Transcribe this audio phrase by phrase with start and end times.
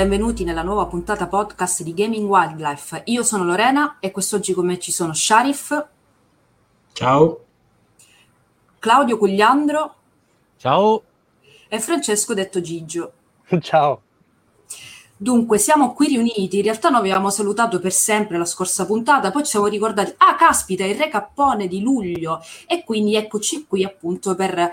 [0.00, 3.02] benvenuti nella nuova puntata podcast di Gaming Wildlife.
[3.04, 5.88] Io sono Lorena e quest'oggi con me ci sono Sharif.
[6.94, 7.44] Ciao.
[8.78, 9.94] Claudio Cugliandro.
[10.56, 11.02] Ciao.
[11.68, 13.12] E Francesco detto Gigio.
[13.60, 14.00] Ciao.
[15.18, 16.56] Dunque, siamo qui riuniti.
[16.56, 20.34] In realtà noi avevamo salutato per sempre la scorsa puntata, poi ci siamo ricordati, ah,
[20.34, 22.40] caspita, il re cappone di luglio.
[22.66, 24.70] E quindi eccoci qui appunto per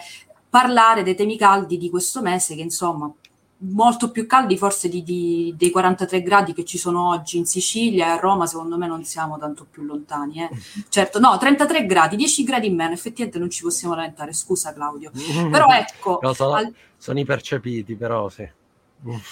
[0.49, 3.13] parlare dei temi caldi di questo mese, che insomma
[3.59, 8.07] molto più caldi forse di, di, dei 43 gradi che ci sono oggi in Sicilia
[8.07, 10.49] e a Roma secondo me non siamo tanto più lontani eh.
[10.89, 15.11] certo no 33 gradi 10 gradi in meno effettivamente non ci possiamo lamentare scusa Claudio.
[15.49, 16.73] Però ecco no, sono, al...
[16.97, 18.47] sono i percepiti però sì.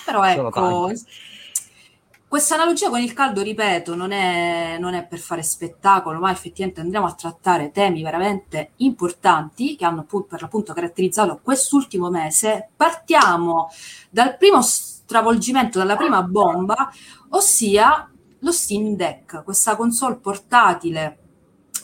[0.06, 0.92] Però ecco
[2.28, 6.82] questa analogia con il caldo, ripeto, non è, non è, per fare spettacolo, ma effettivamente
[6.82, 12.70] andremo a trattare temi veramente importanti che hanno per l'appunto caratterizzato quest'ultimo mese.
[12.76, 13.70] Partiamo
[14.10, 16.92] dal primo stravolgimento, dalla prima bomba,
[17.30, 21.20] ossia lo Steam Deck, questa console portatile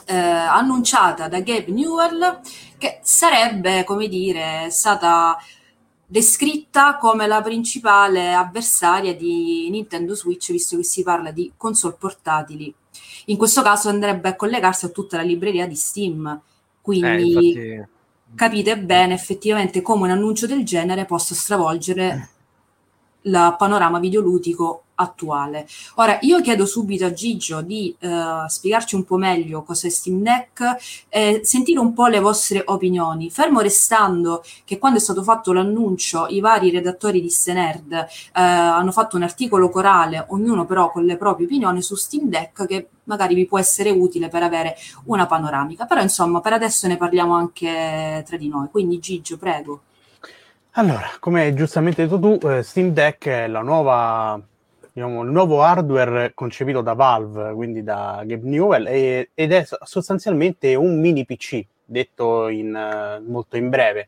[0.06, 2.42] eh, annunciata da Gabe Newell,
[2.78, 5.38] che sarebbe, come dire, stata
[6.12, 12.74] descritta come la principale avversaria di Nintendo Switch, visto che si parla di console portatili.
[13.28, 16.42] In questo caso andrebbe a collegarsi a tutta la libreria di Steam.
[16.82, 17.90] Quindi eh, infatti...
[18.36, 22.30] capite bene effettivamente come un annuncio del genere possa stravolgere
[23.22, 25.68] il panorama videoludico attuale.
[25.96, 31.08] Ora, io chiedo subito a Gigio di uh, spiegarci un po' meglio cos'è Steam Deck
[31.10, 36.28] e sentire un po' le vostre opinioni, fermo restando che quando è stato fatto l'annuncio
[36.28, 41.18] i vari redattori di Stenerd uh, hanno fatto un articolo corale, ognuno però con le
[41.18, 44.76] proprie opinioni su Steam Deck che magari vi può essere utile per avere
[45.06, 49.82] una panoramica, però insomma per adesso ne parliamo anche tra di noi, quindi Gigio, prego.
[50.76, 54.42] Allora, come giustamente detto tu, eh, Steam Deck è la nuova
[54.92, 60.76] diciamo, il nuovo hardware concepito da Valve, quindi da Gabe Newell, e, ed è sostanzialmente
[60.76, 64.08] un mini PC, detto in, uh, molto in breve.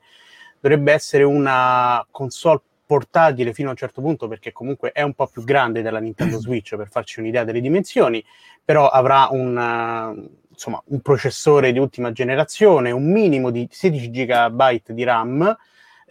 [0.59, 5.27] Dovrebbe essere una console portatile fino a un certo punto, perché comunque è un po'
[5.27, 8.23] più grande della Nintendo Switch, per farci un'idea delle dimensioni,
[8.63, 14.81] però avrà un, uh, insomma, un processore di ultima generazione, un minimo di 16 GB
[14.88, 15.57] di RAM,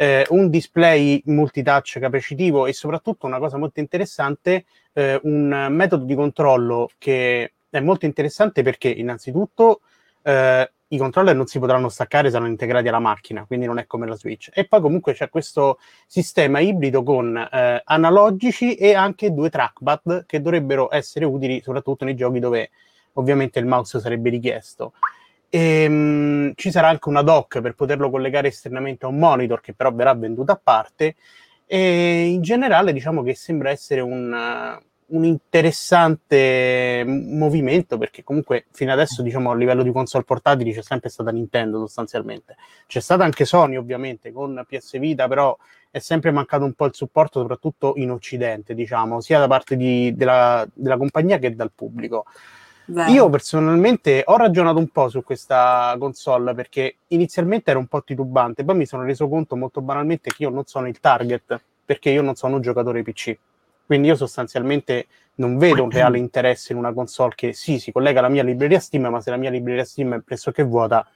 [0.02, 4.64] eh, un display multitouch capacitivo e soprattutto una cosa molto interessante,
[4.94, 9.80] eh, un metodo di controllo che è molto interessante perché innanzitutto
[10.22, 14.08] eh, i controller non si potranno staccare, saranno integrati alla macchina, quindi non è come
[14.08, 14.50] la Switch.
[14.52, 20.42] E poi comunque c'è questo sistema ibrido con eh, analogici e anche due trackpad che
[20.42, 22.70] dovrebbero essere utili soprattutto nei giochi dove
[23.12, 24.94] ovviamente il mouse sarebbe richiesto.
[25.54, 29.74] E, um, ci sarà anche una dock per poterlo collegare esternamente a un monitor che
[29.74, 31.14] però verrà venduto a parte.
[31.66, 34.82] E in generale diciamo che sembra essere un, uh,
[35.14, 41.10] un interessante movimento perché comunque fino adesso diciamo a livello di console portatili c'è sempre
[41.10, 42.56] stata Nintendo sostanzialmente.
[42.86, 45.54] C'è stata anche Sony ovviamente con PS Vita però
[45.90, 50.14] è sempre mancato un po' il supporto soprattutto in occidente diciamo sia da parte di,
[50.16, 52.24] della, della compagnia che dal pubblico
[52.84, 53.10] Beh.
[53.10, 58.65] Io personalmente ho ragionato un po' su questa console perché inizialmente ero un po' titubante,
[58.65, 62.22] poi mi sono reso conto molto banalmente che io non sono il target perché io
[62.22, 63.37] non sono un giocatore PC.
[63.87, 65.06] Quindi io sostanzialmente
[65.37, 68.81] non vedo un reale interesse in una console che sì, si collega alla mia libreria
[68.81, 71.06] Steam, ma se la mia libreria Steam è pressoché vuota,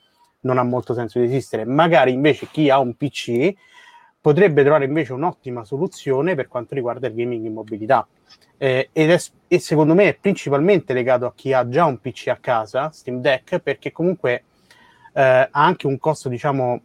[0.41, 1.65] non ha molto senso di esistere.
[1.65, 3.55] Magari invece chi ha un PC
[4.27, 8.05] potrebbe trovare invece un'ottima soluzione per quanto riguarda il gaming in mobilità.
[8.59, 12.27] Eh, ed è, e secondo me è principalmente legato a chi ha già un PC
[12.27, 14.43] a casa, Steam Deck, perché comunque
[15.13, 16.81] eh, ha anche un costo, diciamo,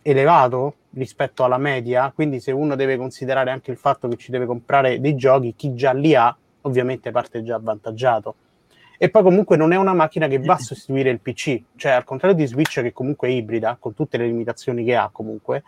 [0.00, 4.46] elevato rispetto alla media, quindi se uno deve considerare anche il fatto che ci deve
[4.46, 8.36] comprare dei giochi, chi già li ha, ovviamente parte già avvantaggiato.
[8.96, 12.04] E poi comunque non è una macchina che va a sostituire il PC, cioè al
[12.04, 15.64] contrario di Switch che comunque è ibrida, con tutte le limitazioni che ha comunque,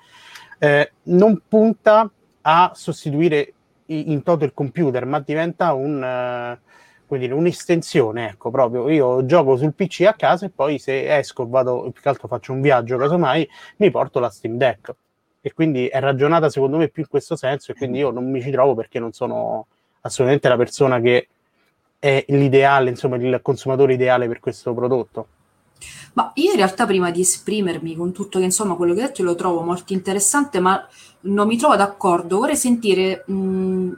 [0.59, 2.11] eh, non punta
[2.43, 3.53] a sostituire
[3.87, 6.59] in toto il computer, ma diventa un,
[7.07, 8.89] uh, dire, un'estensione, ecco, proprio.
[8.91, 12.53] Io gioco sul PC a casa e poi se esco, vado, più che altro faccio
[12.53, 14.95] un viaggio, casomai, mi porto la Steam Deck.
[15.41, 18.43] E quindi è ragionata secondo me più in questo senso e quindi io non mi
[18.43, 19.67] ci trovo perché non sono
[20.01, 21.29] assolutamente la persona che
[21.99, 25.29] è l'ideale, insomma, il consumatore ideale per questo prodotto.
[26.15, 29.23] Ma io in realtà prima di esprimermi con tutto che insomma quello che hai detto
[29.23, 30.87] lo trovo molto interessante, ma
[31.23, 32.39] non mi trovo d'accordo.
[32.39, 33.93] Vorrei sentire mh,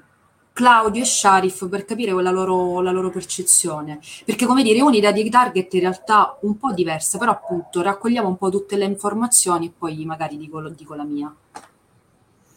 [0.53, 4.01] Claudio e Sharif per capire la loro, la loro percezione.
[4.25, 8.37] Perché come dire, un'idea di target in realtà un po' diversa, però appunto raccogliamo un
[8.37, 11.35] po' tutte le informazioni e poi magari dico, dico la mia.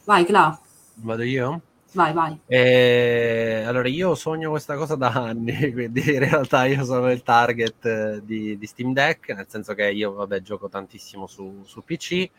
[0.06, 0.60] Vai, Cla.
[0.96, 1.62] Vado io?
[1.96, 2.40] Vai, vai.
[2.48, 7.86] Eh, allora, io sogno questa cosa da anni, quindi in realtà io sono il target
[7.86, 12.30] eh, di, di Steam Deck, nel senso che io, vabbè, gioco tantissimo su, su PC.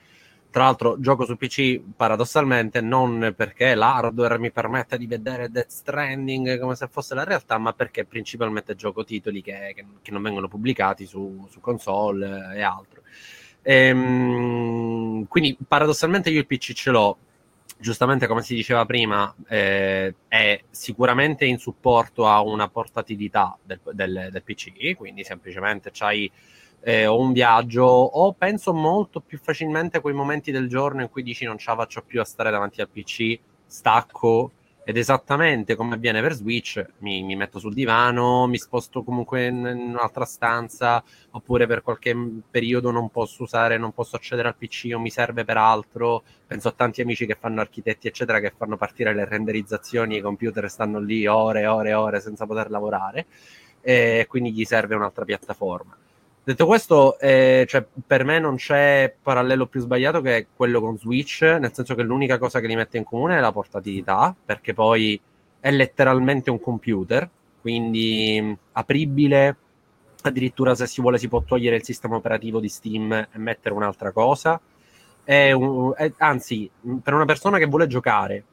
[0.50, 6.60] Tra l'altro gioco su PC paradossalmente non perché l'hardware mi permette di vedere Death Stranding
[6.60, 10.46] come se fosse la realtà, ma perché principalmente gioco titoli che, che, che non vengono
[10.46, 13.02] pubblicati su, su console e altro.
[13.62, 17.16] Ehm, quindi paradossalmente io il PC ce l'ho,
[17.84, 24.28] giustamente come si diceva prima, eh, è sicuramente in supporto a una portatilità del, del,
[24.32, 26.32] del PC, quindi semplicemente c'hai
[26.80, 31.10] eh, o un viaggio o penso molto più facilmente a quei momenti del giorno in
[31.10, 34.52] cui dici non ce la faccio più a stare davanti al PC, stacco
[34.84, 39.56] ed esattamente come avviene per Switch, mi, mi, metto sul divano, mi sposto comunque in,
[39.56, 42.14] in, un'altra stanza, oppure per qualche
[42.50, 46.22] periodo non posso usare, non posso accedere al PC o mi serve per altro.
[46.46, 50.68] Penso a tanti amici che fanno architetti, eccetera, che fanno partire le renderizzazioni, i computer
[50.68, 53.26] stanno lì ore e ore e ore senza poter lavorare,
[53.80, 55.96] e quindi gli serve un'altra piattaforma.
[56.46, 61.40] Detto questo, eh, cioè, per me non c'è parallelo più sbagliato che quello con Switch,
[61.40, 65.18] nel senso che l'unica cosa che li mette in comune è la portatilità, perché poi
[65.58, 67.26] è letteralmente un computer,
[67.62, 69.56] quindi apribile,
[70.20, 74.12] addirittura se si vuole si può togliere il sistema operativo di Steam e mettere un'altra
[74.12, 74.60] cosa.
[75.24, 76.70] È un, è, anzi,
[77.02, 78.44] per una persona che vuole giocare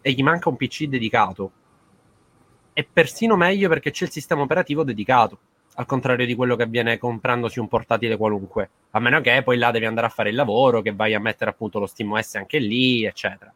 [0.00, 1.52] e gli manca un PC dedicato,
[2.72, 5.38] è persino meglio perché c'è il sistema operativo dedicato
[5.74, 9.70] al contrario di quello che avviene comprandosi un portatile qualunque, a meno che poi là
[9.70, 13.04] devi andare a fare il lavoro, che vai a mettere appunto lo SteamOS anche lì,
[13.04, 13.52] eccetera.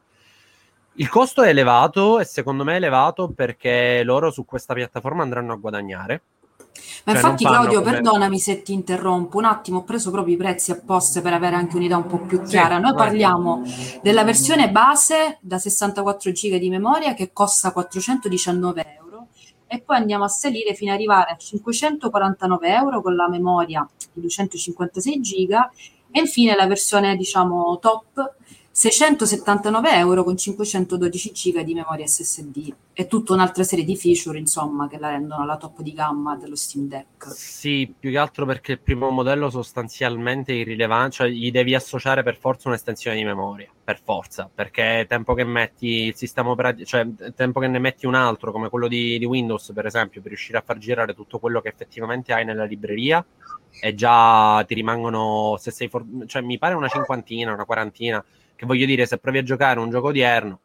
[0.99, 5.53] Il costo è elevato e secondo me è elevato perché loro su questa piattaforma andranno
[5.53, 6.23] a guadagnare.
[7.05, 7.93] Ma cioè, infatti, Claudio, come...
[7.93, 11.77] perdonami se ti interrompo un attimo, ho preso proprio i prezzi apposta per avere anche
[11.77, 12.77] un'idea un po' più chiara.
[12.77, 13.63] Sì, Noi parliamo
[14.03, 19.06] della versione base da 64 GB di memoria che costa 419 euro
[19.67, 24.21] e poi andiamo a salire fino ad arrivare a 549 euro con la memoria di
[24.21, 25.71] 256 giga
[26.11, 28.35] e infine la versione diciamo top
[28.79, 34.87] 679 euro con 512 giga di memoria SSD e tutta un'altra serie di feature insomma
[34.87, 37.27] che la rendono la top di gamma dello Steam Deck.
[37.35, 42.23] Sì più che altro perché il primo modello sostanzialmente è irrilevante cioè gli devi associare
[42.23, 47.07] per forza un'estensione di memoria per forza perché tempo che metti il sistema operativo cioè
[47.35, 50.59] tempo che ne metti un altro come quello di, di Windows per esempio per riuscire
[50.59, 53.25] a far girare tutto quello che effettivamente hai nella libreria
[53.81, 58.23] e già ti rimangono se sei for- cioè mi pare una cinquantina una quarantina
[58.57, 60.61] che voglio dire, se provi a giocare un gioco odierno,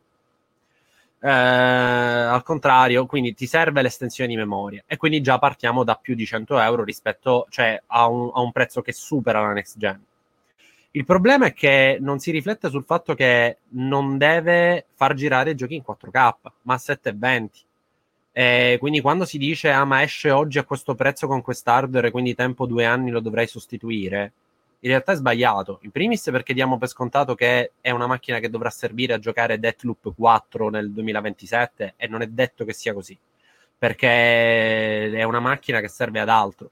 [1.23, 6.15] eh, al contrario, quindi ti serve l'estensione di memoria e quindi già partiamo da più
[6.15, 10.03] di 100 euro rispetto, cioè a un, a un prezzo che supera la next gen.
[10.93, 15.55] Il problema è che non si riflette sul fatto che non deve far girare i
[15.55, 16.33] giochi in 4K,
[16.63, 17.59] ma a 720.
[18.33, 22.33] E quindi quando si dice ah ma esce oggi a questo prezzo con quest'hardware, quindi
[22.35, 24.33] tempo due anni lo dovrei sostituire,
[24.81, 25.79] in realtà è sbagliato.
[25.83, 29.59] In primis perché diamo per scontato che è una macchina che dovrà servire a giocare
[29.59, 33.17] Deathloop 4 nel 2027 e non è detto che sia così,
[33.77, 36.71] perché è una macchina che serve ad altro.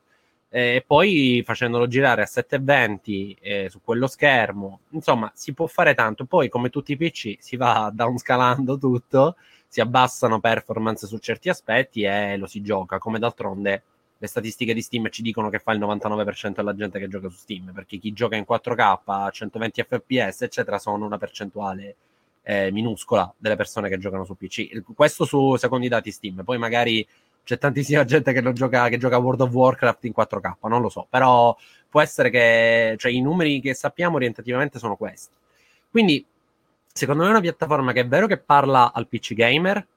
[0.51, 6.25] E poi facendolo girare a 720 eh, su quello schermo, insomma, si può fare tanto.
[6.25, 9.35] Poi, come tutti i PC, si va downscalando tutto,
[9.67, 13.83] si abbassano performance su certi aspetti e lo si gioca, come d'altronde
[14.21, 17.37] le statistiche di Steam ci dicono che fa il 99% della gente che gioca su
[17.37, 21.95] Steam, perché chi gioca in 4K a 120 fps, eccetera, sono una percentuale
[22.43, 24.83] eh, minuscola delle persone che giocano su PC.
[24.93, 26.43] Questo su secondo i dati Steam.
[26.43, 27.07] Poi magari
[27.43, 31.07] c'è tantissima gente che, gioca, che gioca World of Warcraft in 4K, non lo so,
[31.09, 31.55] però
[31.89, 35.33] può essere che cioè, i numeri che sappiamo orientativamente sono questi.
[35.89, 36.25] Quindi,
[36.91, 39.87] secondo me è una piattaforma che è vero che parla al PC gamer,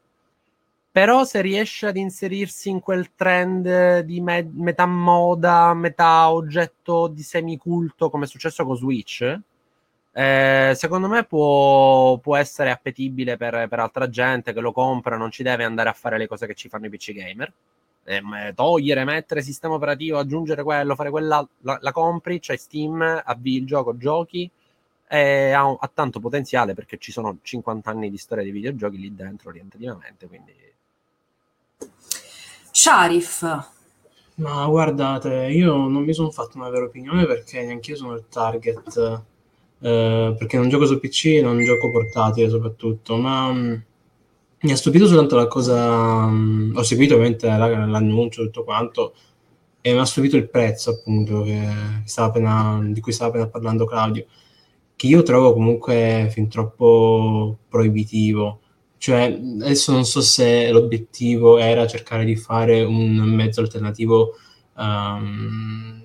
[0.92, 7.22] però se riesce ad inserirsi in quel trend di me- metà moda, metà oggetto di
[7.22, 9.40] semiculto, come è successo con Switch,
[10.12, 15.30] eh, secondo me può, può essere appetibile per, per, altra gente che lo compra, non
[15.30, 17.52] ci deve andare a fare le cose che ci fanno i PC gamer.
[18.04, 23.56] Eh, togliere, mettere sistema operativo, aggiungere quello, fare quella, la, la compri, c'è Steam, avvii
[23.58, 24.50] il gioco, giochi
[25.08, 29.50] ha, ha tanto potenziale perché ci sono 50 anni di storia di videogiochi lì dentro
[29.50, 30.52] orientativamente, quindi
[32.70, 33.70] Sharif.
[34.36, 38.24] Ma guardate, io non mi sono fatto una vera opinione perché neanche io sono il
[38.28, 39.22] target,
[39.80, 43.74] eh, perché non gioco su PC, non gioco portatile soprattutto, ma mh, mm,
[44.62, 49.14] mi ha stupito soltanto la cosa, mh, mm, ho seguito ovviamente l'annuncio, tutto quanto,
[49.80, 51.60] e mi ha stupito il prezzo appunto che
[52.16, 54.26] appena, di cui stava appena parlando Claudio,
[54.96, 58.60] che io trovo comunque fin troppo proibitivo
[59.02, 64.36] Cioè, adesso non so se l'obiettivo era cercare di fare un mezzo alternativo
[64.76, 66.00] um,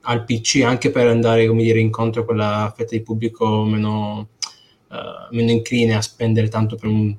[0.00, 4.30] al PC anche per andare, come dire, incontro a quella fetta di pubblico meno,
[4.88, 7.14] uh, meno incline a spendere tanto per un,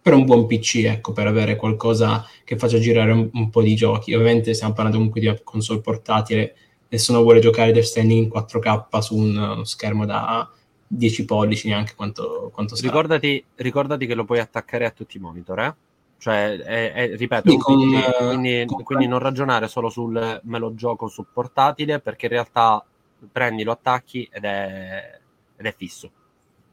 [0.00, 3.74] per un buon PC, ecco, per avere qualcosa che faccia girare un, un, po' di
[3.74, 4.14] giochi.
[4.14, 6.56] Ovviamente stiamo parlando comunque di console portatile,
[6.88, 10.50] nessuno vuole giocare Death Stranding in 4K su un, uno schermo da
[10.94, 12.88] 10 pollici neanche quanto, quanto sarà.
[12.88, 15.74] Ricordati, ricordati, che lo puoi attaccare a tutti i monitor, eh?
[16.18, 18.82] Cioè, è, è, ripeto, sì, con, quindi, eh, quindi, con...
[18.82, 22.84] quindi, non ragionare solo sul me lo gioco su portatile, perché in realtà
[23.30, 25.18] prendi, lo attacchi ed è,
[25.56, 26.10] ed è fisso.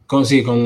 [0.05, 0.57] Con, sì, con,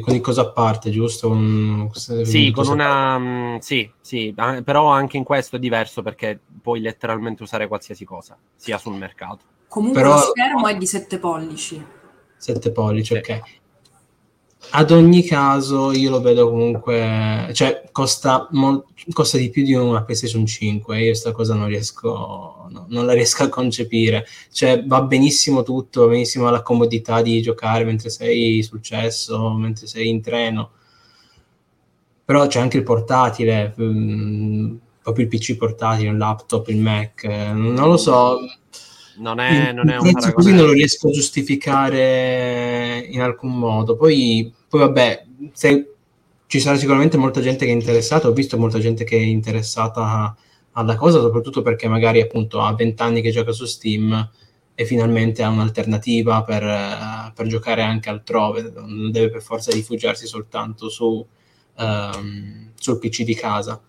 [0.00, 1.28] con il cosa a parte, giusto?
[1.28, 3.18] Con, sì, con una...
[3.18, 8.36] Mm, sì, sì, però anche in questo è diverso perché puoi letteralmente usare qualsiasi cosa,
[8.54, 9.44] sia sul mercato.
[9.66, 10.14] Comunque però...
[10.14, 12.00] lo schermo è di 7 pollici.
[12.42, 13.40] 7 pollici, ok.
[14.74, 20.02] Ad ogni caso io lo vedo comunque, cioè costa, mo- costa di più di una
[20.02, 25.02] PlayStation 5, io questa cosa non riesco, no, non la riesco a concepire, cioè va
[25.02, 30.22] benissimo tutto, va benissimo la comodità di giocare mentre sei sul cesso, mentre sei in
[30.22, 30.70] treno,
[32.24, 37.24] però c'è anche il portatile, mh, mm, proprio il PC portatile, il laptop, il Mac,
[37.24, 38.38] non lo so,
[39.16, 40.32] non è, non è un paragone.
[40.32, 43.96] Così non lo riesco a giustificare in alcun modo.
[43.96, 45.94] Poi, poi vabbè, se,
[46.46, 48.28] ci sarà sicuramente molta gente che è interessata.
[48.28, 50.36] Ho visto molta gente che è interessata
[50.72, 54.30] alla cosa, soprattutto perché magari appunto ha 20 anni che gioca su Steam
[54.74, 58.72] e finalmente ha un'alternativa per, per giocare anche altrove.
[58.74, 61.26] Non deve per forza rifugiarsi soltanto su,
[61.76, 63.80] um, sul PC di casa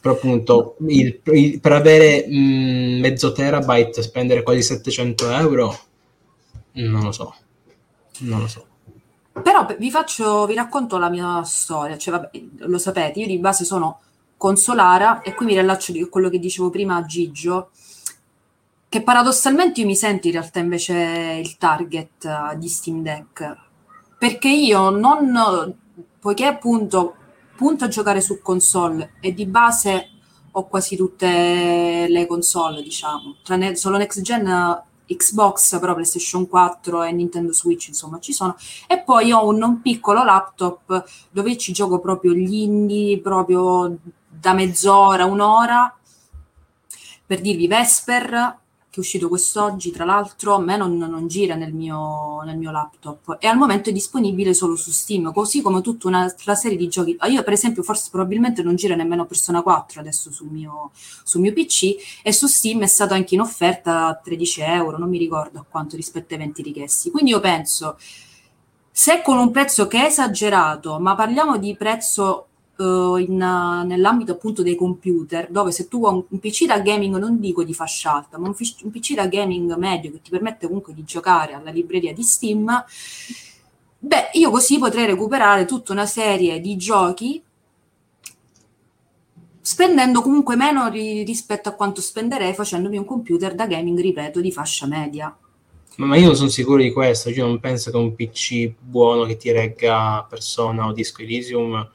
[0.00, 5.78] però appunto il, il, per avere mh, mm, mezzo terabyte spendere quasi 700 euro
[6.72, 7.34] non lo so.
[8.20, 8.66] Non lo so.
[9.42, 13.64] Però vi faccio vi racconto la mia storia cioè vabbè, lo sapete io di base
[13.64, 14.00] sono
[14.36, 17.70] consolara e qui mi rilaccio di quello che dicevo prima a Gigio
[18.88, 23.56] che paradossalmente io mi sento in realtà invece il target uh, di Steam Deck
[24.18, 25.76] perché io non
[26.18, 27.14] poiché appunto
[27.60, 30.08] punto a giocare su console e di base
[30.50, 37.12] ho quasi tutte le console, diciamo, tranne solo next gen Xbox, però PlayStation 4 e
[37.12, 38.56] Nintendo Switch, insomma, ci sono.
[38.86, 43.94] E poi ho un, un piccolo laptop dove ci gioco proprio gli indie, proprio
[44.26, 45.94] da mezz'ora, un'ora.
[47.26, 48.59] Per dirvi Vesper,
[48.90, 52.72] che è uscito quest'oggi, tra l'altro, a me non, non gira nel mio, nel mio,
[52.72, 56.88] laptop e al momento è disponibile solo su Steam, così come tutta un'altra serie di
[56.88, 57.14] giochi.
[57.20, 60.90] Ah, io, per esempio, forse probabilmente non gira nemmeno Persona 4 adesso sul mio,
[61.22, 65.08] sul mio PC e su Steam è stato anche in offerta a 13 euro, non
[65.08, 67.10] mi ricordo a quanto rispetto ai 20 richiesti.
[67.12, 67.96] Quindi io penso,
[68.90, 72.48] se con un prezzo che è esagerato, ma parliamo di prezzo
[72.80, 77.16] uh, in, nell'ambito appunto dei computer, dove se tu hai un, un, PC da gaming,
[77.16, 80.66] non dico di fascia alta, ma un, un, PC da gaming medio che ti permette
[80.66, 82.84] comunque di giocare alla libreria di Steam,
[83.98, 87.42] beh, io così potrei recuperare tutta una serie di giochi
[89.62, 94.50] spendendo comunque meno ri- rispetto a quanto spenderei facendomi un computer da gaming, ripeto, di
[94.50, 95.36] fascia media.
[95.96, 99.36] Ma io non sono sicuro di questo, io non penso che un PC buono che
[99.36, 101.88] ti regga Persona o Disco Elysium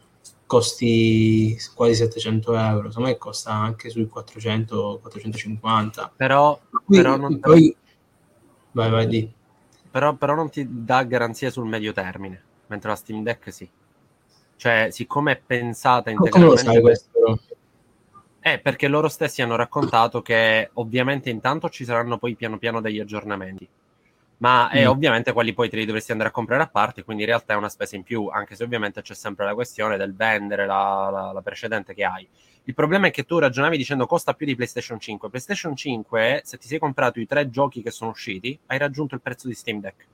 [0.46, 6.10] costi quasi 700 euro, secondo me costa anche sui 400-450.
[6.16, 7.40] Però, però non...
[7.40, 7.76] poi...
[8.72, 9.32] Vai, vai, di.
[9.90, 13.70] Però, però non ti dà garanzia sul medio termine, mentre la Steam Deck sì.
[14.58, 16.64] Cioè, siccome è pensata integralmente...
[16.64, 17.40] Come lo sai questo?
[18.40, 23.00] Eh, perché loro stessi hanno raccontato che ovviamente intanto ci saranno poi piano piano degli
[23.00, 23.68] aggiornamenti
[24.38, 24.86] ma mm.
[24.88, 27.58] ovviamente quelli poi te li dovresti andare a comprare a parte, quindi in realtà è
[27.58, 31.32] una spesa in più, anche se ovviamente c'è sempre la questione del vendere la, la,
[31.32, 32.28] la, precedente che hai.
[32.64, 35.30] Il problema è che tu ragionavi dicendo costa più di PlayStation 5.
[35.30, 39.22] PlayStation 5, se ti sei comprato i tre giochi che sono usciti, hai raggiunto il
[39.22, 40.08] prezzo di Steam Deck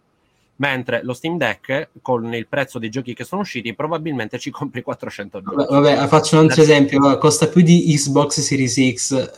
[0.58, 4.84] mentre lo Steam Deck con il prezzo dei giochi che sono usciti probabilmente ci compri
[4.84, 5.66] 400 giochi.
[5.68, 9.32] Vabbè, faccio un altro esempio, costa più di Xbox Series X.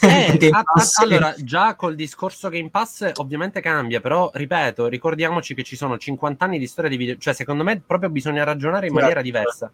[0.00, 5.62] Eh, a, a, allora, già col discorso Game Pass ovviamente cambia, però ripeto, ricordiamoci che
[5.62, 8.94] ci sono 50 anni di storia di video, cioè secondo me proprio bisogna ragionare in
[8.94, 9.70] maniera diversa.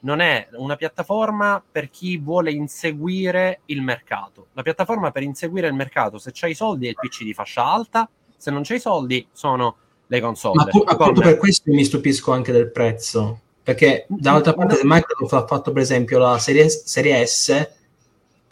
[0.00, 4.48] Non è una piattaforma per chi vuole inseguire il mercato.
[4.52, 7.64] La piattaforma per inseguire il mercato, se c'hai i soldi, è il PC di fascia
[7.64, 10.56] alta, se non c'hai i soldi, sono le console.
[10.56, 15.32] Ma appunto, appunto per questo mi stupisco anche del prezzo, perché dall'altra parte se Microsoft
[15.32, 17.72] ha fatto per esempio la serie, serie S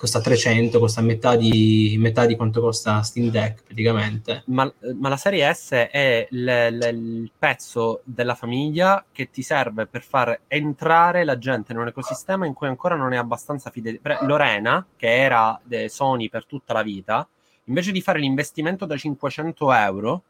[0.02, 4.42] costa 300, costa metà di, metà di quanto costa Steam Deck praticamente.
[4.47, 9.87] Ma, ma la serie S è l, l, il pezzo della famiglia che ti serve
[9.87, 14.00] per far entrare la gente in un ecosistema in cui ancora non è abbastanza fidele.
[14.23, 17.28] Lorena, che era Sony per tutta la vita,
[17.66, 20.23] invece di fare l'investimento da 500 euro,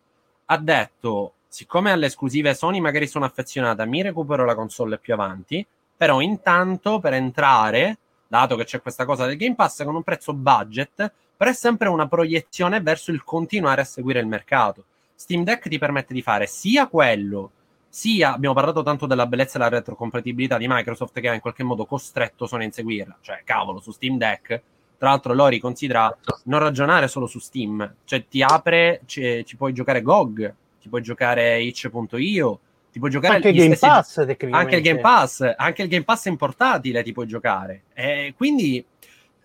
[0.52, 5.66] ha detto, siccome alle esclusive Sony magari sono affezionata, mi recupero la console più avanti,
[5.96, 10.34] però intanto per entrare dato che c'è questa cosa del Game Pass con un prezzo
[10.34, 14.84] budget, però è sempre una proiezione verso il continuare a seguire il mercato.
[15.14, 17.50] Steam Deck ti permette di fare sia quello,
[17.88, 21.62] sia abbiamo parlato tanto della bellezza e della retrocompatibilità di Microsoft che ha in qualche
[21.62, 24.62] modo costretto Sony a inseguirla, cioè cavolo, su Steam Deck
[25.02, 29.72] tra l'altro Lori considera non ragionare solo su Steam, cioè ti apre, ci, ci puoi
[29.72, 32.60] giocare GOG, ti puoi giocare itch.io,
[32.92, 33.92] ti puoi giocare anche il Game stessi...
[33.92, 34.18] Pass,
[34.50, 37.82] anche il Game Pass, anche il Game Pass in portatile ti puoi giocare.
[37.94, 38.84] E quindi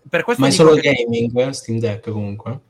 [0.08, 0.92] per questo Ma è solo che...
[0.92, 1.52] gaming, eh?
[1.52, 2.60] Steam Deck comunque.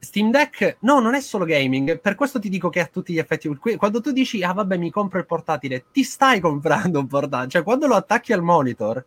[0.00, 3.18] Steam Deck, no, non è solo gaming, per questo ti dico che ha tutti gli
[3.18, 3.48] effetti.
[3.76, 7.62] Quando tu dici, ah, vabbè, mi compro il portatile, ti stai comprando un portatile, cioè
[7.62, 9.04] quando lo attacchi al monitor,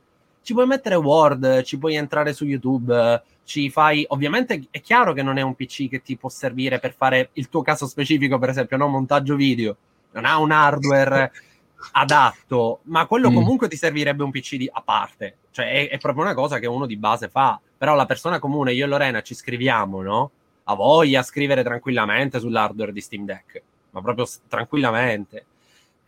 [0.47, 4.05] ci puoi mettere Word, ci puoi entrare su YouTube, ci fai.
[4.07, 7.49] Ovviamente è chiaro che non è un PC che ti può servire per fare il
[7.49, 9.75] tuo caso specifico, per esempio, no, montaggio video
[10.11, 11.33] non ha un hardware
[11.91, 13.33] adatto, ma quello mm.
[13.33, 15.35] comunque ti servirebbe un PC di, a parte.
[15.51, 17.59] Cioè, è, è, proprio una cosa che uno di base fa.
[17.77, 20.31] Però la persona comune, io e Lorena, ci scriviamo, no?
[20.63, 25.45] Ha voglia a scrivere tranquillamente sull'hardware di Steam Deck, ma proprio s- tranquillamente.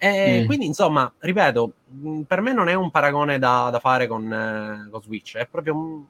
[0.01, 0.45] E mm.
[0.45, 4.89] quindi, insomma, ripeto, mm, per me non è un paragone da, da fare con, eh,
[4.89, 6.03] con Switch, è proprio un,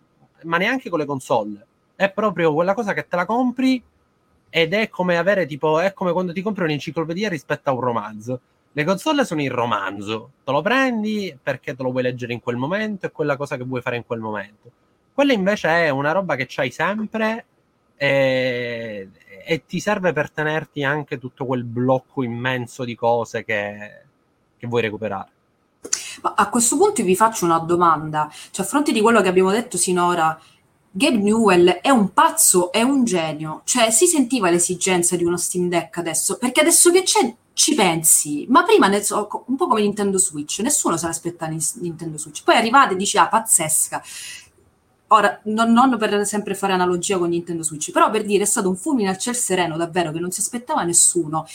[0.43, 1.65] ma neanche con le console.
[1.95, 3.83] È proprio quella cosa che te la compri
[4.49, 8.39] ed è come avere tipo è come quando ti compri un'enciclopedia rispetto a un romanzo
[8.71, 12.55] le console sono il romanzo te lo prendi perché te lo vuoi leggere in quel
[12.55, 14.71] momento è quella cosa che vuoi fare in quel momento
[15.13, 17.45] quella invece è una roba che c'hai sempre
[17.95, 19.09] e,
[19.45, 24.01] e ti serve per tenerti anche tutto quel blocco immenso di cose che,
[24.57, 25.29] che vuoi recuperare.
[26.21, 28.29] Ma a questo punto vi faccio una domanda.
[28.51, 30.39] Cioè a fronte di quello che abbiamo detto sinora
[30.91, 35.69] Gabe Newell è un pazzo, è un genio, cioè si sentiva l'esigenza di uno Steam
[35.69, 40.59] Deck adesso, perché adesso che c'è ci pensi, ma prima un po' come Nintendo Switch,
[40.59, 44.01] nessuno se l'aspetta Nintendo Switch, poi arrivate e dici ah pazzesca,
[45.09, 48.69] ora non, non, per sempre fare analogia con Nintendo Switch, però per dire è stato
[48.69, 51.45] un fulmine al ciel sereno davvero che non si aspettava nessuno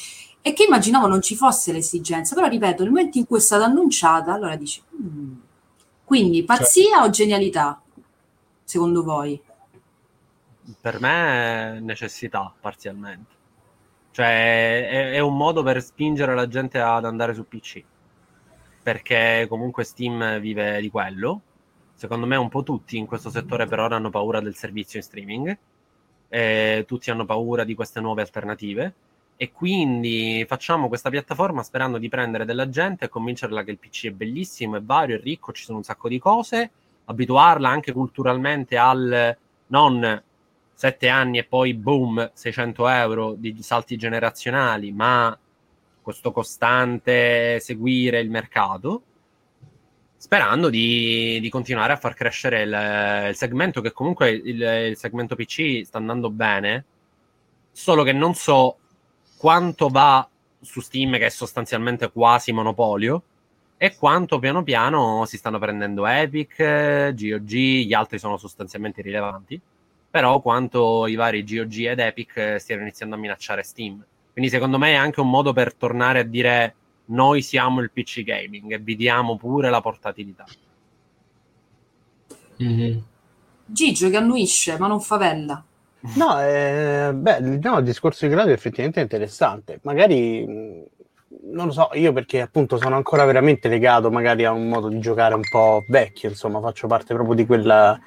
[0.40, 3.64] e che immaginavo non ci fosse l'esigenza, però ripeto, nel momento in cui è stata
[3.64, 5.32] annunciata, allora dici, mm.
[6.04, 7.06] quindi pazzia cioè.
[7.06, 7.78] o genialità?
[8.64, 9.40] secondo voi?
[10.80, 13.32] Per me è necessità, parzialmente.
[14.10, 17.82] Cioè, è, è, un modo per spingere la gente ad andare su PC.
[18.82, 21.40] Perché comunque Steam vive di quello.
[21.94, 25.04] Secondo me un po' tutti in questo settore per ora hanno paura del servizio in
[25.04, 25.58] streaming.
[26.28, 28.94] E tutti hanno paura di queste nuove alternative.
[29.36, 34.06] E quindi facciamo questa piattaforma sperando di prendere della gente e convincerla che il PC
[34.06, 36.70] è bellissimo, è vario, è ricco, ci sono un sacco di cose
[37.06, 40.22] abituarla anche culturalmente al non
[40.72, 45.36] sette anni e poi boom 600 euro di salti generazionali, ma
[46.02, 49.02] questo costante seguire il mercato,
[50.16, 55.36] sperando di, di continuare a far crescere il, il segmento che comunque il, il, segmento
[55.36, 56.84] PC sta andando bene,
[57.70, 58.78] solo che non so
[59.36, 60.26] quanto va
[60.60, 63.22] su Steam che è sostanzialmente quasi monopolio
[63.76, 66.56] e quanto piano piano si stanno prendendo Epic,
[67.12, 69.60] GOG, gli altri sono sostanzialmente irrilevanti,
[70.08, 74.02] però quanto i vari GOG ed Epic stiano iniziando a minacciare Steam.
[74.32, 76.74] Quindi secondo me è anche un modo per tornare a dire
[77.06, 80.44] noi siamo il PC gaming e vi diamo pure la portatilità.
[82.62, 82.98] Mm-hmm.
[83.66, 85.64] Gigio che annuisce ma non favella.
[86.16, 89.80] No, eh, beh, no, il discorso di grado è effettivamente interessante.
[89.82, 90.44] Magari
[91.46, 94.98] non lo so, io perché appunto sono ancora veramente legato magari a un modo di
[94.98, 97.98] giocare un po' vecchio, insomma, faccio parte proprio di quella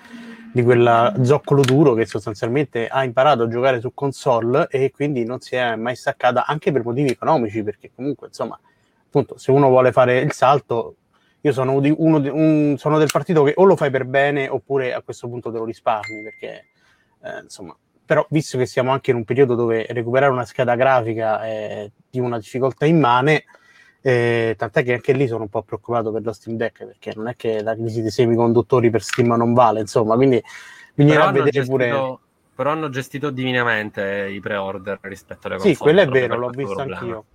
[0.52, 5.40] di quella zoccolo duro che sostanzialmente ha imparato a giocare su console e quindi non
[5.40, 8.60] si è mai staccata anche per motivi economici, perché comunque, insomma,
[9.08, 10.96] appunto, se uno vuole fare il salto,
[11.42, 14.94] io sono, di, uno, un, sono del partito che o lo fai per bene oppure
[14.94, 16.68] a questo punto te lo risparmi, perché
[17.24, 21.44] eh, insomma, però visto che siamo anche in un periodo dove recuperare una scheda grafica
[21.44, 23.46] è di una difficoltà immane,
[24.02, 27.28] eh, tant'è che anche lì sono un po' preoccupato per lo Steam Deck, perché non
[27.28, 30.42] è che la crisi dei semiconduttori per Steam non vale, insomma, quindi
[30.94, 32.18] bisognerà vedere gestito, pure...
[32.56, 35.76] Però hanno gestito divinamente i pre-order rispetto alle console.
[35.76, 37.00] Sì, quello è vero, l'ho visto problema.
[37.00, 37.26] anch'io.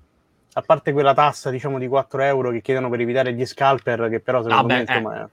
[0.54, 4.20] A parte quella tassa, diciamo, di 4 euro che chiedono per evitare gli scalper, che
[4.20, 5.24] però secondo Vabbè, me, insomma...
[5.24, 5.28] Eh.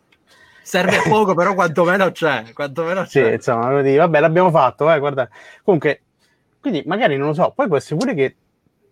[0.61, 2.45] serve poco, però quantomeno c'è.
[2.53, 3.25] Quantomeno c'è.
[3.25, 5.27] Sì, insomma, vabbè, l'abbiamo fatto, eh, guarda.
[5.63, 6.01] Comunque,
[6.59, 8.35] quindi magari non lo so, poi può essere pure che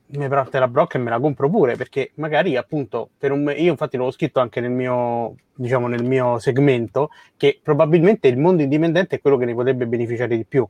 [0.10, 3.72] mi parte la brocca e me la compro pure, perché magari appunto per un io
[3.72, 9.18] infatti l'ho scritto anche nel mio diciamo nel mio segmento che probabilmente il mondo indipendente
[9.18, 10.68] è quello che ne potrebbe beneficiare di più.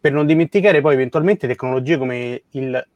[0.00, 2.86] Per non dimenticare poi eventualmente tecnologie come il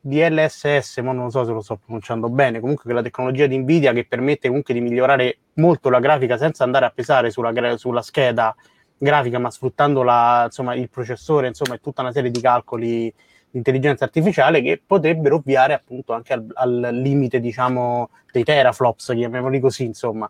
[0.00, 4.06] DLSS, ma non so se lo sto pronunciando bene, comunque quella tecnologia di Nvidia che
[4.06, 8.54] permette comunque di migliorare molto la grafica senza andare a pesare sulla, sulla scheda
[8.96, 13.12] grafica, ma sfruttando la, insomma, il processore, insomma, e tutta una serie di calcoli
[13.50, 19.60] di intelligenza artificiale che potrebbero ovviare appunto anche al, al limite, diciamo, dei teraflops, chiamiamoli
[19.60, 20.28] così, insomma,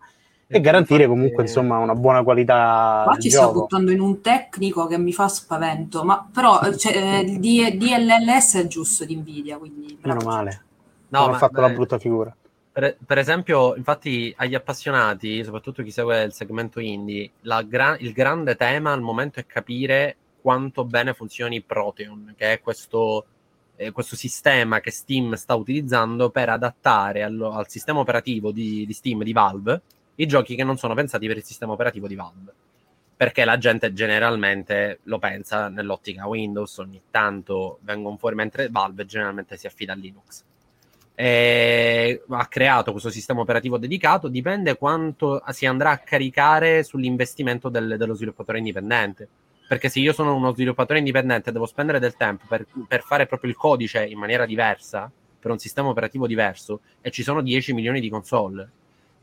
[0.52, 4.98] e garantire comunque insomma una buona qualità qua ci sto buttando in un tecnico che
[4.98, 10.64] mi fa spavento ma però cioè, il DLLS è giusto di Nvidia quindi meno male.
[11.10, 12.34] No, non ha fatto beh, la brutta figura.
[12.72, 17.32] per, per, esempio, infatti, agli appassionati, soprattutto chi segue il segmento indie,
[17.66, 23.26] gra- il grande tema al momento è capire quanto bene funzioni Proteon, che è questo,
[23.76, 28.92] eh, questo sistema che Steam sta utilizzando per adattare al, al sistema operativo di, di,
[28.92, 29.82] Steam, di Valve,
[30.22, 32.52] i giochi che non sono pensati per il sistema operativo di Valve.
[33.16, 39.56] Perché la gente generalmente lo pensa nell'ottica Windows, ogni tanto vengono fuori, mentre Valve generalmente
[39.56, 40.44] si affida a Linux
[41.20, 47.96] eh, ha creato questo sistema operativo dedicato, dipende quanto si andrà a caricare sull'investimento del,
[47.98, 49.28] dello sviluppatore indipendente.
[49.68, 53.26] Perché se io sono uno sviluppatore indipendente e devo spendere del tempo per, per, fare
[53.26, 57.74] proprio il codice in maniera diversa, per un sistema operativo diverso, e ci sono 10
[57.74, 58.70] milioni di console,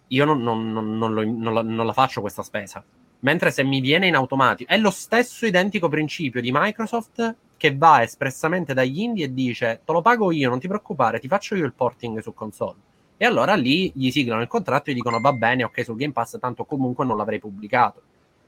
[0.08, 2.84] io non, non, non, lo, non la faccio questa spesa.
[3.20, 8.04] Mentre se mi viene in automatico, è lo stesso identico principio di Microsoft che va
[8.04, 11.66] espressamente dagli indie e dice te lo pago io, non ti preoccupare, ti faccio io
[11.66, 12.76] il porting su console.
[13.18, 16.14] E allora lì gli siglano il contratto e gli dicono va bene, ok, sul Game
[16.14, 18.02] Pass tanto comunque non l'avrei pubblicato.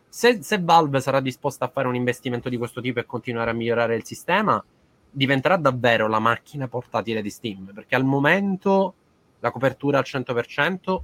[0.08, 3.54] Se, se Valve sarà disposta a fare un investimento di questo tipo e continuare a
[3.54, 4.64] migliorare il sistema,
[5.10, 8.94] diventerà davvero la macchina portatile di Steam, perché al momento
[9.40, 11.00] la copertura al 100%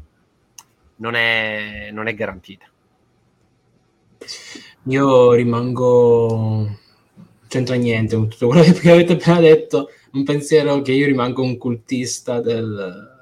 [0.97, 2.65] non è, non è garantita.
[4.83, 6.83] Io rimango
[7.47, 9.89] c'entra niente con tutto quello che avete appena detto.
[10.13, 13.13] Un pensiero che io rimango un cultista del,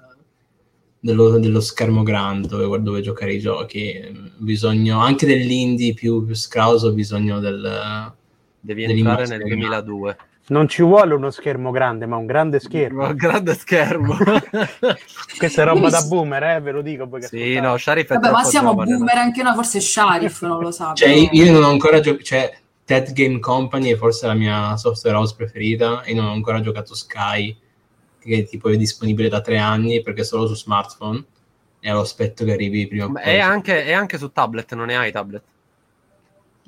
[1.00, 4.32] dello, dello, schermo grande dove, dove, giocare i giochi.
[4.38, 8.14] Bisogno anche dell'indie più, più scrauso, bisogno del.
[8.60, 10.18] Devi entrare nel 2002.
[10.46, 13.08] Non ci vuole uno schermo grande, ma un grande schermo.
[13.08, 14.18] Un grande schermo.
[15.38, 17.10] Questa è roba da boomer, eh, ve lo dico.
[17.22, 19.22] Sì, no, Sharif è Vabbè, ma siamo giovane, boomer no?
[19.22, 20.94] anche noi, forse Sharif non lo sa.
[20.94, 22.24] Cioè, io non ho ancora giocato.
[22.24, 26.60] Cioè, Ted Game Company è forse la mia software house preferita e non ho ancora
[26.60, 27.56] giocato Sky,
[28.20, 31.24] che tipo è disponibile da tre anni perché è solo su smartphone
[31.80, 33.22] e lo aspetto che arrivi prima o poi.
[33.22, 35.44] È anche, è anche su tablet, non ne hai tablet.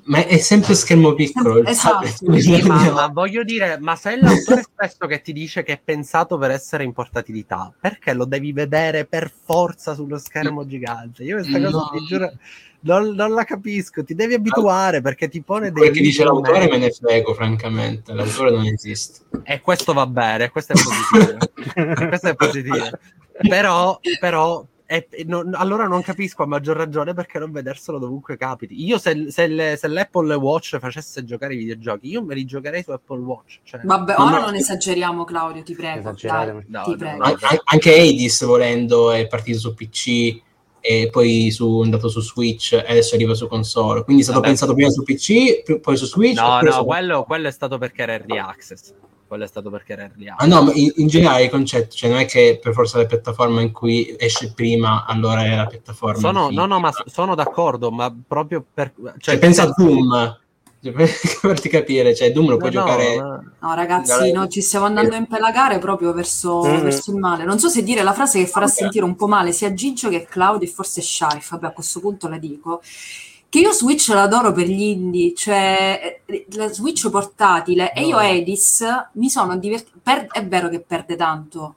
[0.06, 1.64] Ma è sempre schermo piccolo.
[1.64, 2.06] Esatto.
[2.38, 5.80] Sì, ma, ma, voglio dire, ma se è l'autore stesso che ti dice che è
[5.82, 11.24] pensato per essere in portatilità, perché lo devi vedere per forza sullo schermo gigante?
[11.24, 11.90] Io questa cosa no.
[11.92, 12.32] ti giuro
[12.80, 15.82] non, non, la capisco, ti devi abituare perché ti pone dei...
[15.82, 19.22] Perché dice l'autore me ne frego, francamente, l'autore non esiste.
[19.42, 22.06] E questo va bene, questo è positivo.
[22.08, 22.88] questo è positivo.
[23.48, 28.84] Però, però è, non, allora non capisco a maggior ragione perché non vederselo dovunque capiti.
[28.84, 32.84] Io se, se, le, se, l'Apple Watch facesse giocare i videogiochi, io me li giocherei
[32.84, 33.58] su Apple Watch.
[33.64, 36.14] Cioè, Vabbè, ora non esageriamo Claudio, ti prego.
[36.20, 37.26] Dai, no, ti no, prego.
[37.26, 40.40] No, anche Hades volendo è partito su PC
[40.80, 44.04] e poi su, è andato su Switch e adesso arriva su console.
[44.04, 44.52] Quindi è stato Vabbè.
[44.52, 46.38] pensato prima su PC, poi su Switch.
[46.38, 46.84] No, no, su...
[46.84, 48.94] quello, quello, è stato perché era early access.
[49.26, 50.46] Quello è stato perché era early access.
[50.46, 53.06] Ah no, ma in, in, generale il concetto, cioè non è che per forza la
[53.06, 56.20] piattaforma in cui esce prima, allora è la piattaforma.
[56.20, 58.92] Sono, no, no, ma sono d'accordo, ma proprio per...
[58.94, 60.38] Cioè, cioè pensa a Doom
[60.92, 63.16] per farti capire, cioè Doom lo puoi no, giocare.
[63.16, 66.80] No, no ragazzi, no, ci stiamo andando a impelagare proprio verso, mm.
[66.80, 67.44] verso, il male.
[67.44, 68.76] Non so se dire la frase che farà okay.
[68.76, 71.50] sentire un po' male sia Gigio che Claudio e forse Sharif.
[71.50, 72.80] Vabbè, a questo punto la dico.
[73.48, 78.84] Che io Switch l'adoro per gli indie, cioè eh, la Switch portatile e io Edis
[79.12, 79.98] mi sono divertito.
[80.02, 81.74] Per- è vero che perde tanto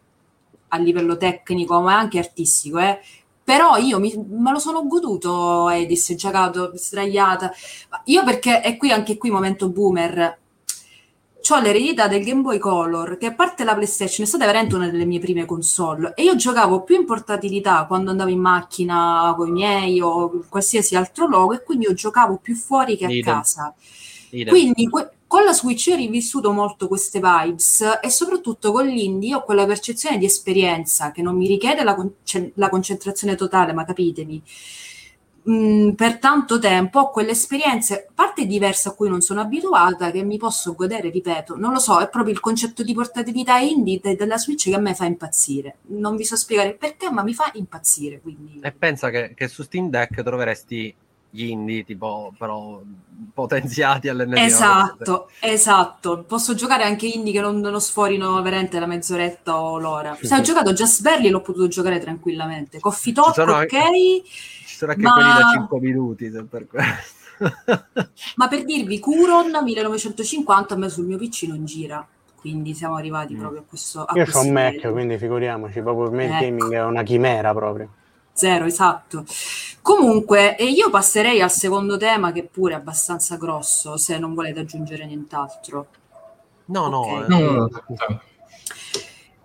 [0.70, 3.00] a livello tecnico, ma anche artistico, eh
[3.50, 7.52] però io mi, me lo sono goduto Edis, giocato sdraiata.
[8.06, 10.38] Io perché, è qui anche qui momento boomer,
[11.50, 14.90] ho l'eredità del Game Boy Color, che a parte la PlayStation è stata veramente una
[14.90, 19.48] delle mie prime console, e io giocavo più in portatilità quando andavo in macchina con
[19.48, 23.24] i miei o qualsiasi altro luogo, e quindi io giocavo più fuori che a Idem.
[23.24, 23.74] casa.
[24.32, 24.50] Idem.
[24.50, 29.44] Quindi que- con la Switch ho rivissuto molto queste vibes e soprattutto con l'indie ho
[29.44, 33.86] quella percezione di esperienza che non mi richiede la, con- cioè, la concentrazione totale, ma
[33.86, 34.42] capitemi.
[35.50, 40.24] Mh, per tanto tempo ho quelle esperienze, parte diverse a cui non sono abituata, che
[40.24, 44.16] mi posso godere, ripeto, non lo so, è proprio il concetto di portatività indie de-
[44.16, 45.78] della Switch che a me fa impazzire.
[45.88, 48.20] Non vi so spiegare perché, ma mi fa impazzire.
[48.22, 48.60] Quindi...
[48.62, 50.96] E pensa che, che su Steam Deck troveresti
[51.32, 52.82] gli indie tipo però
[53.36, 56.24] potenziati all'ennesima esatto esatto.
[56.28, 60.18] Posso giocare anche indie che non, non sforino veramente la mezz'oretta o l'ora.
[60.20, 62.80] Se ho giocato Just Barely l'ho potuto giocare tranquillamente.
[62.80, 63.48] Coffee Talk ok.
[63.48, 64.24] anche,
[64.80, 65.14] sono anche ma...
[65.14, 67.18] quelli da 5 minuti per questo
[68.36, 73.36] ma per dirvi Curon 1950 a me sul mio PC non gira quindi siamo arrivati
[73.36, 73.40] mm.
[73.40, 76.34] proprio a questo a io ho un Mac quindi figuriamoci proprio per me ecco.
[76.34, 77.90] il gaming è una chimera proprio
[78.40, 79.26] zero, esatto.
[79.82, 84.62] Comunque, e io passerei al secondo tema che pure è abbastanza grosso, se non volete
[84.62, 85.88] aggiungere nient'altro.
[86.66, 87.28] No, okay.
[87.28, 88.22] no, no, no, no.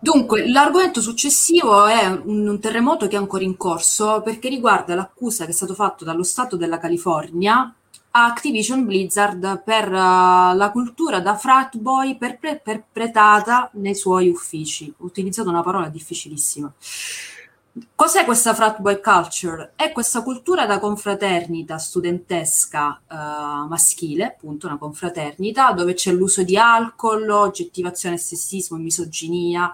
[0.04, 5.46] Dunque, l'argomento successivo è un, un, terremoto che è ancora in corso perché riguarda l'accusa
[5.46, 7.74] che è stato fatto dallo Stato della California
[8.10, 14.92] a Activision Blizzard per uh, la cultura da frat boy perpetrata nei suoi uffici.
[14.98, 16.70] Ho utilizzato una parola difficilissima.
[17.96, 19.72] Cos'è questa frat boy culture?
[19.74, 26.56] È questa cultura da confraternita studentesca uh, maschile, appunto una confraternita, dove c'è l'uso di
[26.56, 29.72] alcol, oggettivazione, sessismo, misoginia.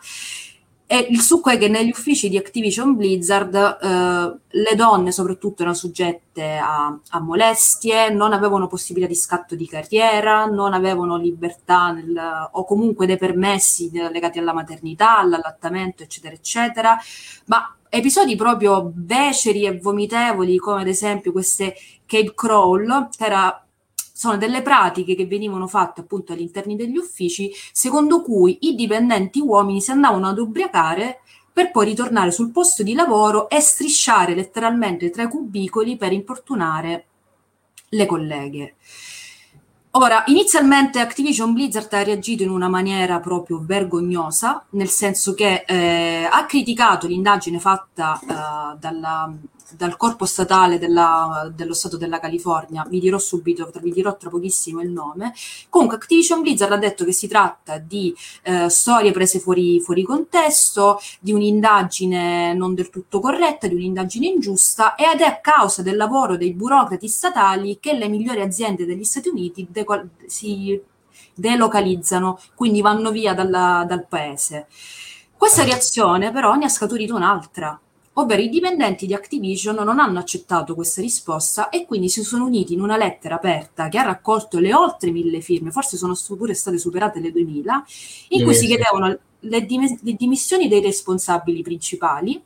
[0.87, 5.77] E il succo è che negli uffici di Activision Blizzard uh, le donne soprattutto erano
[5.77, 12.49] soggette a, a, molestie, non avevano possibilità di scatto di carriera, non avevano libertà nel,
[12.53, 16.97] o comunque dei permessi legati alla maternità, all'allattamento, eccetera, eccetera.
[17.45, 21.74] Ma episodi proprio beceri e vomitevoli, come ad esempio queste
[22.07, 28.22] cave crawl, che era, sono delle pratiche che venivano fatte appunto all'interno degli uffici, secondo
[28.22, 31.20] cui i dipendenti uomini si andavano ad ubriacare
[31.53, 37.07] per poi ritornare sul posto di lavoro e strisciare letteralmente tra i cubicoli per importunare
[37.88, 38.74] le colleghe.
[39.92, 46.29] Ora, inizialmente Activision Blizzard ha reagito in una maniera proprio vergognosa, nel senso che eh,
[46.31, 49.33] ha criticato l'indagine fatta eh, dalla,
[49.77, 54.81] dal corpo statale della, dello Stato della California, vi dirò subito, vi dirò tra pochissimo
[54.81, 55.33] il nome.
[55.69, 60.99] Comunque Activision Blizzard ha detto che si tratta di eh, storie prese fuori, fuori contesto,
[61.21, 66.37] di un'indagine non del tutto corretta, di un'indagine ingiusta ed è a causa del lavoro
[66.37, 70.81] dei burocrati statali che le migliori aziende degli Stati Uniti deco- si
[71.35, 74.67] delocalizzano, quindi vanno via dalla, dal paese.
[75.37, 77.81] Questa reazione però ne ha scaturito un'altra,
[78.14, 82.75] ovvero i dipendenti di Activision non hanno accettato questa risposta e quindi si sono uniti
[82.75, 86.79] in una lettera aperta che ha raccolto le oltre mille firme, forse sono pure state
[86.79, 87.85] superate le 2000,
[88.31, 92.42] in cui si chiedevano le, dim- le dimissioni dei responsabili principali,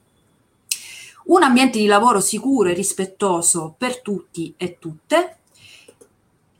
[1.24, 5.38] un ambiente di lavoro sicuro e rispettoso per tutti e tutte,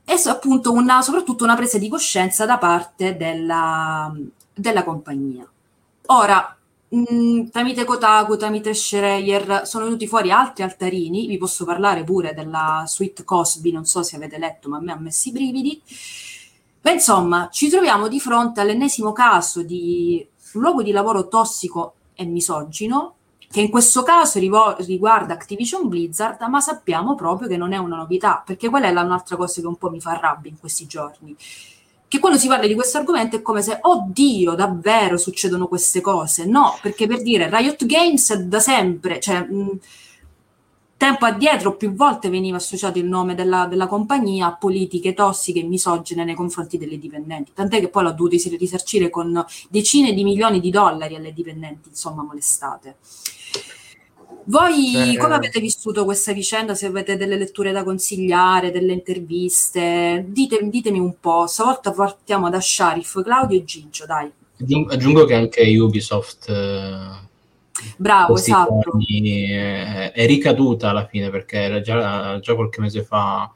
[0.03, 4.13] e appunto una, soprattutto una presa di coscienza da parte della,
[4.53, 5.47] della compagnia.
[6.07, 6.57] Ora,
[6.93, 11.25] Mm, tramite Kotaku, tramite Schreier, sono venuti fuori altri altarini.
[11.27, 14.91] Vi posso parlare pure della suite Cosby, non so se avete letto, ma a me
[14.91, 15.81] ha messo i brividi.
[16.81, 22.25] Beh, insomma, ci troviamo di fronte all'ennesimo caso di un luogo di lavoro tossico e
[22.25, 23.15] misogino,
[23.49, 28.43] che in questo caso riguarda Activision Blizzard, ma sappiamo proprio che non è una novità,
[28.45, 31.35] perché quella è un'altra cosa che un po' mi fa rabbia in questi giorni
[32.15, 36.45] che quando si parla di questo argomento è come se, oddio, davvero succedono queste cose.
[36.45, 39.79] No, perché per dire, Riot Games da sempre, cioè, mh,
[40.97, 45.63] tempo addietro più volte veniva associato il nome della, della, compagnia a politiche tossiche e
[45.63, 50.59] misogene nei confronti delle dipendenti, tant'è che poi l'ha dovuto risarcire con decine di milioni
[50.59, 52.97] di dollari alle dipendenti, insomma, molestate.
[54.47, 56.75] Voi Beh, come avete vissuto questa vicenda?
[56.75, 61.47] Se avete delle letture da consigliare, delle interviste, dite, ditemi un po'.
[61.47, 64.31] Stavolta partiamo da Sharif, Claudio e Gigio, dai.
[64.87, 67.25] Aggiungo che anche Ubisoft eh,
[67.97, 68.81] Bravo, esatto.
[69.05, 73.51] È, è, ricaduta alla fine perché già, già, qualche mese fa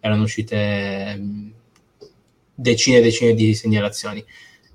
[0.00, 1.48] erano uscite mm,
[2.54, 4.24] decine e decine di segnalazioni.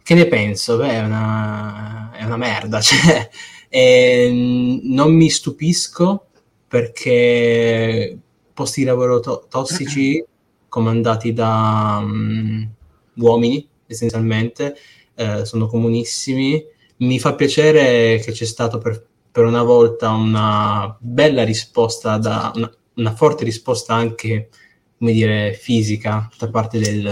[0.03, 0.77] Che ne penso?
[0.77, 2.81] Beh, è una, è una merda.
[2.81, 3.29] Cioè,
[3.75, 4.29] e
[4.83, 6.27] non mi stupisco
[6.67, 8.15] perché
[8.53, 10.23] posti di lavoro to- tossici
[10.69, 12.69] comandati da um,
[13.15, 14.77] uomini essenzialmente
[15.15, 16.63] eh, sono comunissimi.
[16.97, 22.71] Mi fa piacere che c'è stato per, per una volta una bella risposta, da, una,
[22.97, 24.49] una, forte risposta anche,
[24.99, 27.09] come dire, fisica da parte degli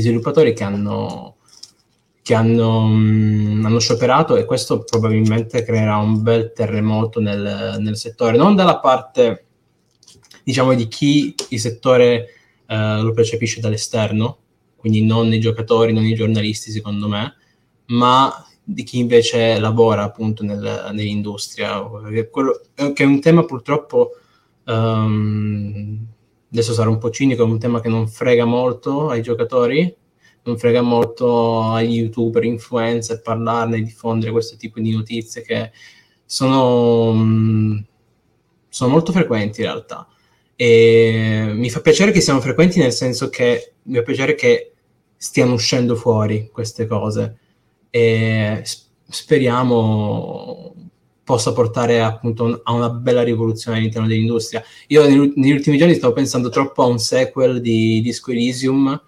[0.00, 1.36] sviluppatori che hanno
[2.32, 7.96] che hanno, mh, mm, hanno, scioperato e questo probabilmente creerà un bel terremoto nel, nel,
[7.96, 9.44] settore, non dalla parte
[10.42, 12.28] diciamo di chi il settore
[12.66, 14.38] eh, lo percepisce dall'esterno,
[14.76, 17.34] quindi non i giocatori, non i giornalisti secondo me,
[17.88, 18.32] ma
[18.64, 21.82] di chi invece lavora appunto nel, nell'industria,
[22.30, 24.12] quello, che è un tema purtroppo,
[24.64, 25.98] um,
[26.50, 29.94] adesso sarà un po' cinico, è un tema che non frega molto ai giocatori,
[30.44, 35.70] non frega molto agli youtuber, influencer parlarne, diffondere questo tipo di notizie che
[36.24, 37.84] sono, um,
[38.68, 40.06] sono molto frequenti in realtà.
[40.56, 44.72] E mi fa piacere che siano frequenti nel senso che mi fa piacere che
[45.16, 47.38] stiano uscendo fuori queste cose
[47.90, 48.62] e
[49.08, 50.74] speriamo
[51.24, 54.62] possa portare appunto a una bella rivoluzione all'interno dell'industria.
[54.88, 59.00] Io negli ultimi giorni stavo pensando troppo a un sequel di Disco Elysium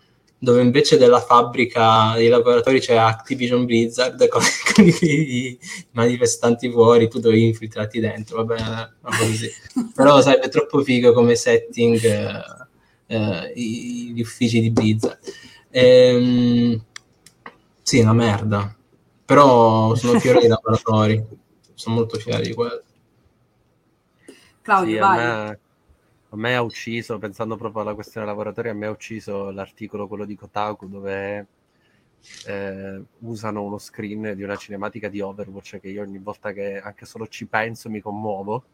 [0.45, 4.43] dove invece della fabbrica dei lavoratori c'è Activision Blizzard con,
[4.75, 5.59] con i
[5.93, 9.51] manifestanti fuori, tu dovevi infiltrarti dentro, va bene, così.
[9.95, 12.43] però sarebbe troppo figo come setting eh,
[13.07, 15.19] eh, gli uffici di Blizzard.
[15.71, 16.85] Ehm,
[17.83, 18.77] sì, è una merda,
[19.25, 21.25] però sono fiero dei lavoratori,
[21.75, 22.83] sono molto fiero di quello.
[24.63, 25.59] Claudio, sì, vai
[26.35, 30.25] a me ha ucciso, pensando proprio alla questione lavoratori, a me ha ucciso l'articolo, quello
[30.25, 31.47] di Kotaku, dove
[32.47, 37.07] eh, usano uno screen di una cinematica di Overwatch che io ogni volta che anche
[37.07, 38.65] solo ci penso mi commuovo.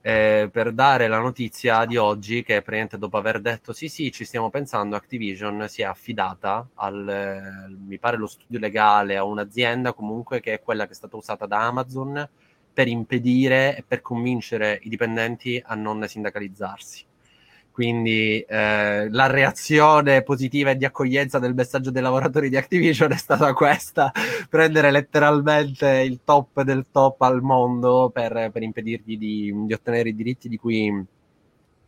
[0.00, 4.24] Eh, per dare la notizia di oggi che praticamente dopo aver detto sì sì ci
[4.24, 10.38] stiamo pensando Activision si è affidata al mi pare lo studio legale a un'azienda comunque
[10.38, 12.28] che è quella che è stata usata da Amazon
[12.76, 17.06] per impedire e per convincere i dipendenti a non sindacalizzarsi.
[17.72, 23.16] Quindi eh, la reazione positiva e di accoglienza del messaggio dei lavoratori di Activision è
[23.16, 24.12] stata questa,
[24.50, 30.14] prendere letteralmente il top del top al mondo per, per impedirgli di, di, ottenere i
[30.14, 31.06] diritti di cui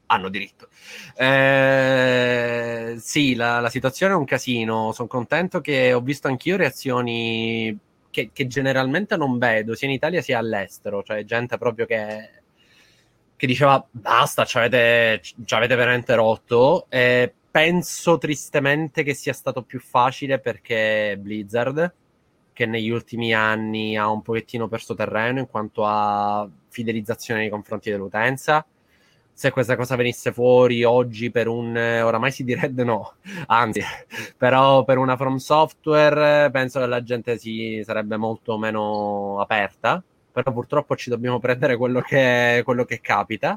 [0.07, 0.69] hanno diritto.
[1.17, 7.79] Eh, sì, la, la situazione è un casino, sono contento che ho visto anch'io reazioni
[8.11, 12.31] che, che, generalmente non vedo sia in Italia sia all'estero, cioè gente proprio che,
[13.37, 16.87] che diceva basta, ci avete, ci avete veramente rotto.
[16.89, 21.95] E penso tristemente che sia stato più facile perché Blizzard,
[22.53, 27.91] che negli ultimi anni ha un pochettino perso terreno in quanto a fidelizzazione nei confronti
[27.91, 28.65] dell'utenza
[29.39, 33.15] se questa cosa venisse fuori oggi per un oramai si direbbe no,
[33.47, 33.81] anzi,
[34.37, 40.53] però per una From Software penso che la gente si sarebbe molto meno aperta, però
[40.53, 43.57] purtroppo ci dobbiamo prendere quello che, quello che capita.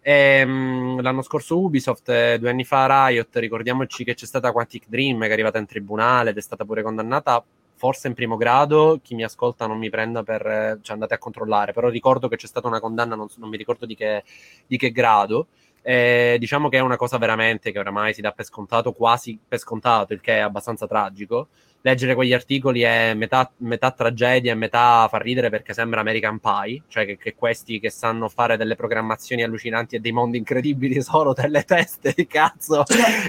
[0.00, 4.84] E, ehm, l'anno scorso Ubisoft, eh, due anni fa Riot, ricordiamoci che c'è stata Quantic
[4.86, 7.44] Dream che è arrivata in tribunale ed è stata pure condannata
[7.76, 10.78] forse in primo grado, chi mi ascolta non mi prenda per...
[10.82, 13.86] cioè andate a controllare, però ricordo che c'è stata una condanna, non, non mi ricordo
[13.86, 14.24] di che,
[14.66, 15.46] di che grado.
[15.88, 19.60] Eh, diciamo che è una cosa veramente che oramai si dà per scontato, quasi per
[19.60, 21.46] scontato, il che è abbastanza tragico
[21.86, 26.82] leggere quegli articoli è metà, metà, tragedia e metà fa ridere perché sembra American Pie,
[26.88, 31.32] cioè che, che, questi che sanno fare delle programmazioni allucinanti e dei mondi incredibili sono
[31.32, 32.82] delle teste di cazzo,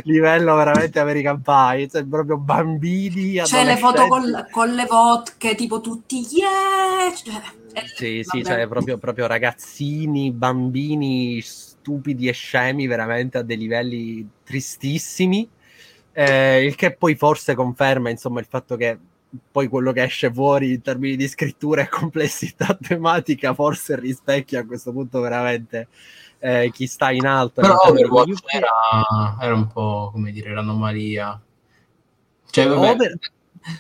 [0.06, 3.39] livello veramente American Pie, cioè proprio bambini.
[3.43, 7.13] C'è le foto con, con, le vodka, tipo tutti yeah!
[7.13, 7.41] Cioè,
[7.74, 11.43] eh, sì, sì, cioè proprio, proprio ragazzini, bambini
[11.88, 15.50] stupidi e scemi veramente a dei livelli tristissimi
[16.12, 19.00] eh, il che poi forse conferma insomma il fatto che
[19.52, 24.66] poi quello che esce fuori in termini di scrittura e complessità tematica forse rispecchia a
[24.66, 25.88] questo punto veramente
[26.39, 27.61] eh, chi sta in alto.
[27.61, 31.41] Però Overwatch era, era, un po' come dire l'anomalia.
[32.51, 33.20] Cioè, vabbè, Over...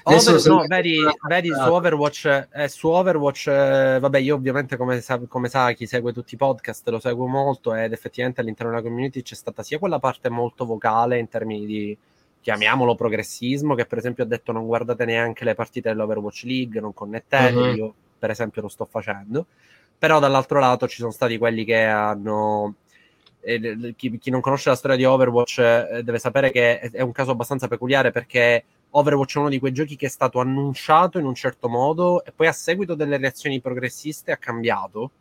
[0.03, 5.19] Over, no, vedi, vedi, su Overwatch, eh, su Overwatch eh, vabbè, io ovviamente come sa,
[5.27, 9.21] come sa, chi segue tutti i podcast lo seguo molto ed effettivamente all'interno della community
[9.21, 11.97] c'è stata sia quella parte molto vocale in termini di
[12.41, 16.93] chiamiamolo progressismo, che per esempio ha detto non guardate neanche le partite dell'Overwatch League, non
[16.93, 17.75] connettete, uh-huh.
[17.75, 19.45] io per esempio lo sto facendo,
[19.97, 22.75] però dall'altro lato ci sono stati quelli che hanno...
[23.41, 27.01] Eh, chi, chi, non conosce la storia di Overwatch eh, deve sapere che è, è
[27.01, 31.19] un caso abbastanza peculiare perché Overwatch è uno di quei giochi che è stato annunciato
[31.19, 35.11] in un certo modo e poi a seguito delle reazioni progressiste ha cambiato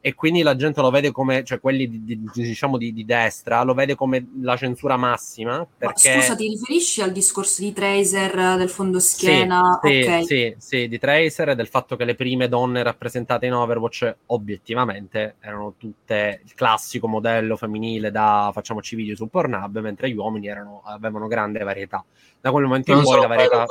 [0.00, 3.62] e quindi la gente lo vede come, cioè quelli di, di, diciamo di, di, destra,
[3.62, 5.66] lo vede come la censura massima.
[5.76, 6.14] Perché...
[6.14, 9.80] Ma scusa, ti riferisci al discorso di Tracer del fondo schiena?
[9.82, 10.24] Sì, okay.
[10.24, 15.34] sì, sì, di Tracer e del fatto che le prime donne rappresentate in Overwatch obiettivamente
[15.40, 20.82] erano tutte il classico modello femminile da facciamoci video su Pornhub, mentre gli uomini erano,
[20.84, 22.04] avevano grande varietà.
[22.40, 23.64] Da quel momento non in poi so, la varietà...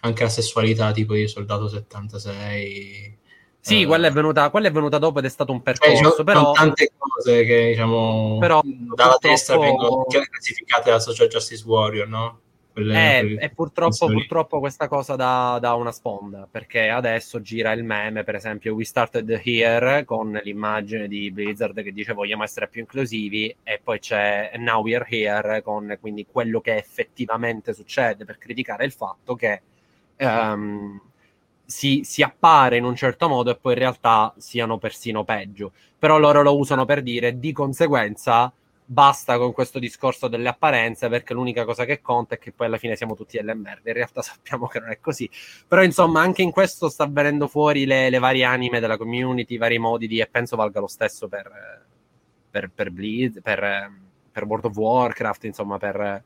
[0.00, 3.24] Anche la sessualità, tipo di Soldato 76
[3.66, 6.22] Sì, Eh, quella, è venuta, quella è venuta dopo ed è stato un cioè, percorso,
[6.22, 6.52] diciamo, però...
[6.52, 12.40] tante cose che diciamo Però, dalla destra vengono classificate da Social Justice Warrior, no?
[12.72, 17.72] Quelle- Eh, quelle- e purtroppo, purtroppo questa cosa dà, dà una sponda perché adesso gira
[17.72, 22.68] il meme, per esempio, We Started Here con l'immagine di Blizzard che dice vogliamo essere
[22.68, 28.24] più inclusivi, e poi c'è Now We Are Here con quindi quello che effettivamente succede
[28.24, 29.60] per criticare il fatto che
[30.14, 31.00] ehm,
[31.66, 35.72] si, si appare in un certo modo e poi in realtà siano persino peggio.
[35.98, 38.52] Però loro lo usano per dire di conseguenza
[38.88, 42.78] basta con questo discorso delle apparenze perché l'unica cosa che conta è che poi alla
[42.78, 43.90] fine siamo tutti delle merde.
[43.90, 45.28] In realtà sappiamo che non è così.
[45.66, 49.58] Però insomma anche in questo sta venendo fuori le, le varie anime della community, i
[49.58, 50.20] vari modi di...
[50.20, 51.84] e penso valga lo stesso per,
[52.48, 53.92] per, per Blizz, per,
[54.30, 56.22] per World of Warcraft, insomma per,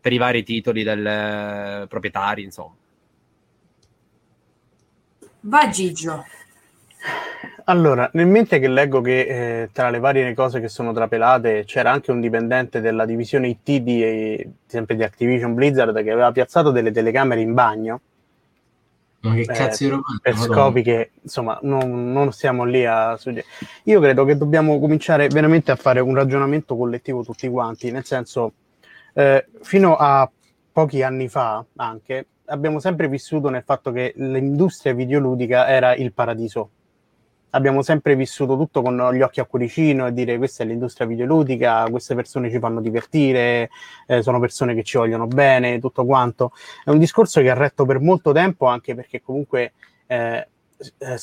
[0.00, 2.74] per i vari titoli del proprietari, insomma.
[5.48, 6.26] Va Gigio.
[7.64, 11.90] Allora, nel mente che leggo che eh, tra le varie cose che sono trapelate c'era
[11.90, 16.90] anche un dipendente della divisione IT di, sempre di Activision Blizzard che aveva piazzato delle
[16.90, 18.00] telecamere in bagno
[19.20, 20.18] Ma che eh, cazzo di roba?
[20.20, 20.52] per Madonna.
[20.52, 23.44] scopi che insomma non, non stiamo lì a sugge-
[23.84, 28.52] io credo che dobbiamo cominciare veramente a fare un ragionamento collettivo tutti quanti nel senso
[29.12, 30.30] eh, fino a
[30.72, 36.70] pochi anni fa anche abbiamo sempre vissuto nel fatto che l'industria videoludica era il paradiso
[37.50, 41.86] abbiamo sempre vissuto tutto con gli occhi a cuoricino e dire questa è l'industria videoludica,
[41.90, 43.70] queste persone ci fanno divertire,
[44.06, 46.52] eh, sono persone che ci vogliono bene, tutto quanto.
[46.84, 49.72] È un discorso che ha retto per molto tempo, anche perché comunque
[50.06, 50.46] eh,
[50.98, 51.18] eh,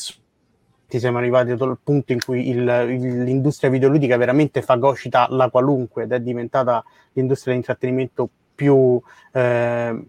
[0.87, 6.11] siamo arrivati al punto in cui il- il- l'industria videoludica veramente fagocita la qualunque ed
[6.13, 9.01] è diventata l'industria di intrattenimento più
[9.33, 10.05] eh,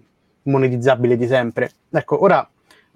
[0.46, 1.70] monetizzabile di sempre.
[1.90, 2.48] Ecco, ora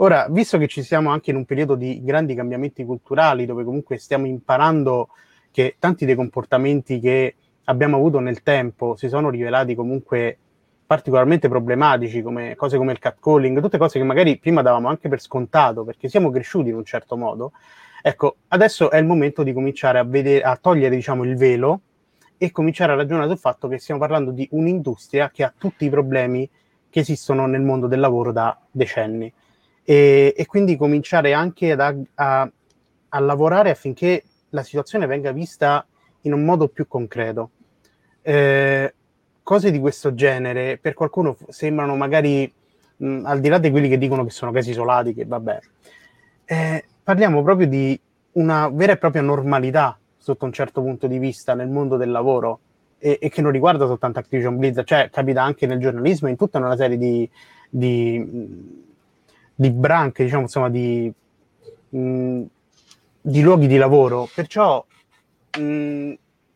[0.03, 3.99] Ora, visto che ci siamo anche in un periodo di grandi cambiamenti culturali, dove comunque
[3.99, 5.11] stiamo imparando
[5.51, 7.35] che tanti dei comportamenti che
[7.65, 10.39] abbiamo avuto nel tempo si sono rivelati comunque
[10.87, 15.21] particolarmente problematici, come cose come il catcalling, tutte cose che magari prima davamo anche per
[15.21, 17.53] scontato, perché siamo cresciuti in un certo modo.
[18.03, 21.81] Ecco, adesso è il momento di cominciare a, vedere, a togliere diciamo, il velo
[22.39, 25.91] e cominciare a ragionare sul fatto che stiamo parlando di un'industria che ha tutti i
[25.91, 26.49] problemi
[26.91, 29.32] che esistono nel mondo del lavoro da decenni
[29.84, 31.80] e, e quindi cominciare anche ad,
[32.14, 32.51] a,
[33.09, 35.86] a, lavorare affinché la situazione venga vista
[36.22, 37.51] in un modo più concreto.
[38.22, 38.95] Eh,
[39.43, 42.53] cose di questo genere per qualcuno sembrano magari,
[42.97, 45.59] mh, al di là di quelli che dicono che sono casi isolati, che vabbè,
[46.45, 47.99] eh, parliamo proprio di
[48.32, 52.61] una vera e propria normalità sotto un certo punto di vista nel mondo del lavoro
[53.01, 56.59] e, e che non riguarda soltanto Activision Blizzard, cioè capita anche nel giornalismo in tutta
[56.59, 57.29] una serie di,
[57.69, 58.89] di
[59.61, 61.13] di branche, diciamo, insomma, di,
[61.91, 62.43] mh,
[63.21, 64.27] di luoghi di lavoro.
[64.35, 64.83] Perciò
[65.59, 66.13] mh,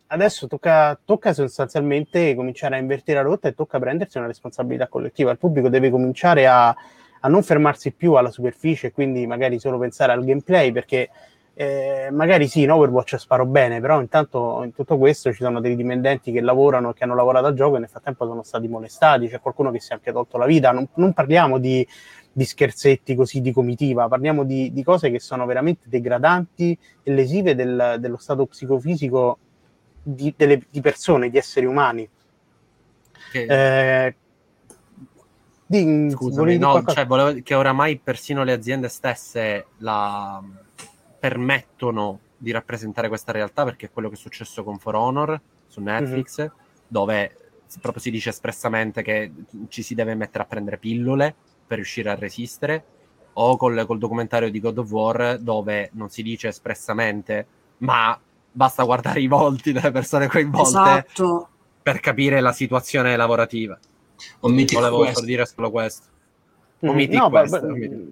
[0.06, 5.30] adesso tocca, tocca sostanzialmente cominciare a invertire la rotta e tocca prendersi una responsabilità collettiva.
[5.30, 9.76] Il pubblico deve cominciare a, a non fermarsi più alla superficie e quindi magari solo
[9.76, 11.10] pensare al gameplay perché
[11.56, 15.76] eh, magari sì, in Overwatch sparo bene, però intanto in tutto questo ci sono dei
[15.76, 19.40] dipendenti che lavorano che hanno lavorato al gioco e nel frattempo sono stati molestati, c'è
[19.40, 20.72] qualcuno che si è anche tolto la vita.
[20.72, 21.86] Non, non parliamo di,
[22.32, 27.54] di, scherzetti così di comitiva, parliamo di, di, cose che sono veramente degradanti e lesive
[27.54, 29.38] del, dello stato psicofisico
[30.02, 32.08] di, delle, di persone, di esseri umani.
[33.30, 34.06] Che...
[34.06, 34.16] Eh,
[35.66, 40.40] Scusami, no, cioè, volevo che oramai persino le aziende stesse la
[41.24, 45.80] permettono di rappresentare questa realtà perché è quello che è successo con For Honor su
[45.80, 46.50] Netflix mm-hmm.
[46.86, 47.36] dove
[47.80, 49.32] proprio si dice espressamente che
[49.68, 51.34] ci si deve mettere a prendere pillole
[51.66, 52.84] per riuscire a resistere
[53.32, 57.46] o col, col documentario di God of War dove non si dice espressamente
[57.78, 58.20] ma
[58.52, 61.48] basta guardare i volti delle persone coinvolte esatto.
[61.82, 63.78] per capire la situazione lavorativa
[64.42, 66.08] volevo dire solo questo
[66.80, 68.06] no, Quest, beh, beh,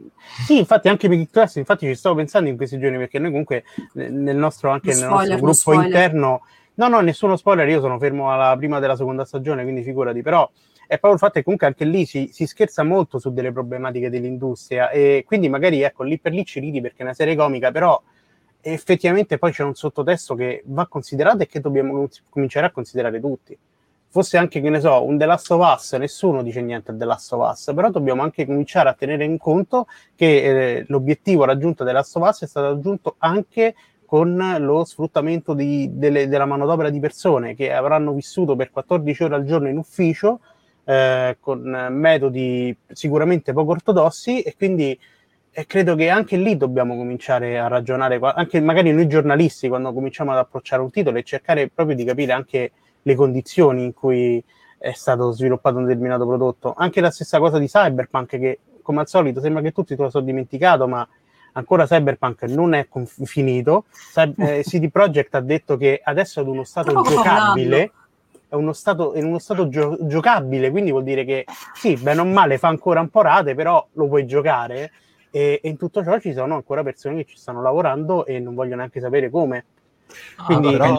[0.47, 3.65] sì, infatti anche Mythic Quest, infatti ci stavo pensando in questi giorni perché noi comunque
[3.95, 5.87] nel nostro, anche nel nostro gruppo spoiler.
[5.87, 10.23] interno, no, no, nessuno spoiler, io sono fermo alla prima della seconda stagione, quindi figurati,
[10.23, 10.49] però
[10.87, 14.11] è proprio il fatto che comunque anche lì si, si, scherza molto su delle problematiche
[14.11, 17.71] dell'industria e quindi magari ecco lì per lì ci ridi perché è una serie comica,
[17.71, 18.01] però
[18.61, 23.59] effettivamente poi c'è un sottotesto che va considerato e che dobbiamo cominciare a considerare tutti
[24.13, 27.07] fosse anche, che ne so, un The Last of Us, nessuno dice niente a The
[27.07, 30.27] Last of Us, però dobbiamo anche cominciare a tenere in conto che
[30.77, 35.89] eh, l'obiettivo raggiunto The Last of Us è stato raggiunto anche con lo sfruttamento di,
[35.95, 40.41] delle, della manodopera di persone che avranno vissuto per 14 ore al giorno in ufficio
[40.85, 44.99] eh, con metodi sicuramente poco ortodossi e quindi
[45.55, 50.33] e credo che anche lì dobbiamo cominciare a ragionare, anche magari noi giornalisti, quando cominciamo
[50.33, 52.73] ad approcciare un titolo e cercare proprio di capire anche
[53.03, 54.43] le condizioni in cui
[54.79, 56.75] è stato sviluppato un determinato prodotto.
[56.77, 60.11] Anche la stessa cosa di Cyberpunk, che come al solito sembra che tutti te lo
[60.11, 61.07] sono dimenticato, ma
[61.53, 63.85] ancora Cyberpunk non è conf- finito.
[64.13, 67.93] Cy- eh, CD Projekt ha detto che adesso è ad uno stato giocabile.
[68.49, 72.27] È uno stato, è uno stato gio- giocabile, quindi vuol dire che sì, bene o
[72.27, 74.93] male fa ancora un po' rate, però lo puoi giocare
[75.31, 78.55] e, e, in tutto ciò ci sono ancora persone che ci stanno lavorando e non
[78.55, 79.65] vogliono neanche sapere come.
[80.37, 80.99] Ah, Quindi, però,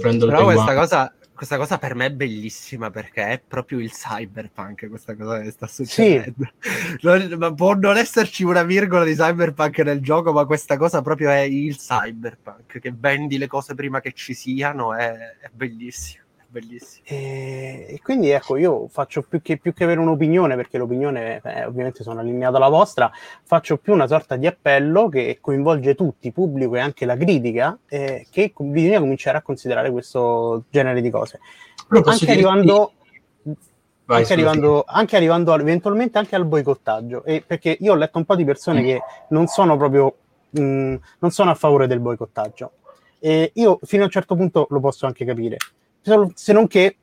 [0.00, 5.16] però questa, cosa, questa cosa per me è bellissima perché è proprio il cyberpunk questa
[5.16, 6.50] cosa che sta succedendo.
[6.60, 7.36] Sì.
[7.36, 11.40] Non, può non esserci una virgola di cyberpunk nel gioco, ma questa cosa proprio è
[11.40, 16.23] il cyberpunk che vendi le cose prima che ci siano, è, è bellissimo
[16.54, 17.04] bellissimo.
[17.06, 21.64] E, e, quindi ecco, io faccio più che, più che avere un'opinione, perché l'opinione eh,
[21.64, 23.10] ovviamente sono allineato alla vostra,
[23.42, 28.26] faccio più una sorta di appello che coinvolge tutti, pubblico e anche la critica, eh,
[28.30, 31.40] che bisogna cominciare a considerare questo genere di cose.
[31.88, 32.92] Anche arrivando...
[34.06, 38.26] Vai, anche, arrivando, anche, arrivando, eventualmente anche al boicottaggio, e perché io ho letto un
[38.26, 38.84] po' di persone mm.
[38.84, 40.14] che non sono proprio
[40.50, 42.72] mh, mm, non sono a favore del boicottaggio.
[43.18, 45.56] E io fino a un certo punto lo posso anche capire
[46.34, 46.96] se non che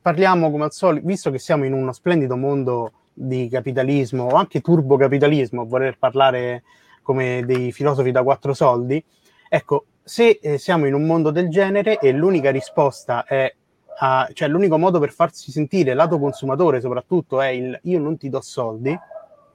[0.00, 4.60] parliamo come al solito, visto che siamo in uno splendido mondo di capitalismo o anche
[4.60, 6.62] turbocapitalismo, voler parlare
[7.02, 9.02] come dei filosofi da quattro soldi,
[9.48, 13.52] ecco, se eh, siamo in un mondo del genere e l'unica risposta è,
[13.98, 18.28] a, cioè l'unico modo per farsi sentire lato consumatore soprattutto è il io non ti
[18.28, 18.96] do soldi,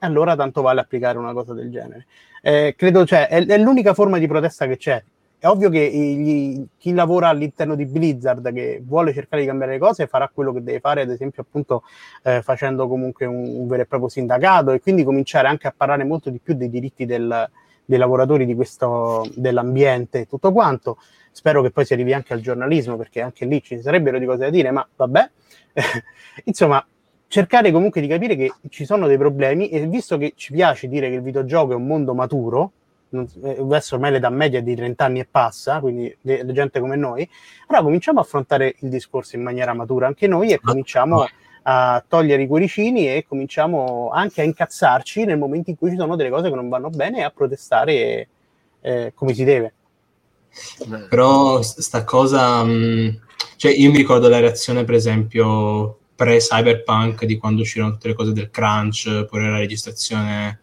[0.00, 2.06] allora tanto vale applicare una cosa del genere.
[2.42, 5.02] Eh, credo, cioè, è, è l'unica forma di protesta che c'è.
[5.42, 9.80] È ovvio che gli, chi lavora all'interno di Blizzard che vuole cercare di cambiare le
[9.80, 11.82] cose farà quello che deve fare, ad esempio, appunto
[12.22, 16.04] eh, facendo comunque un, un, vero e proprio sindacato e quindi cominciare anche a parlare
[16.04, 17.50] molto di più dei diritti del,
[17.84, 20.98] dei lavoratori di questo, dell'ambiente e tutto quanto.
[21.32, 24.44] Spero che poi si arrivi anche al giornalismo, perché anche lì ci sarebbero di cose
[24.44, 25.30] da dire, ma vabbè.
[26.44, 26.86] Insomma,
[27.26, 31.08] cercare comunque di capire che ci sono dei problemi e visto che ci piace dire
[31.08, 32.70] che il videogioco è un mondo maturo,
[33.12, 36.96] adesso ormai l'età media è di 30 anni e passa, quindi le, le gente come
[36.96, 37.28] noi,
[37.66, 41.26] allora cominciamo a affrontare il discorso in maniera matura anche noi e cominciamo
[41.64, 46.16] a togliere i cuoricini e cominciamo anche a incazzarci nel momento in cui ci sono
[46.16, 48.28] delle cose che non vanno bene e a protestare
[48.80, 49.74] eh, come si deve.
[51.08, 53.20] Però sta cosa, mh,
[53.56, 58.32] cioè io mi ricordo la reazione per esempio pre-cyberpunk di quando uscirono tutte le cose
[58.32, 60.60] del crunch, pure la registrazione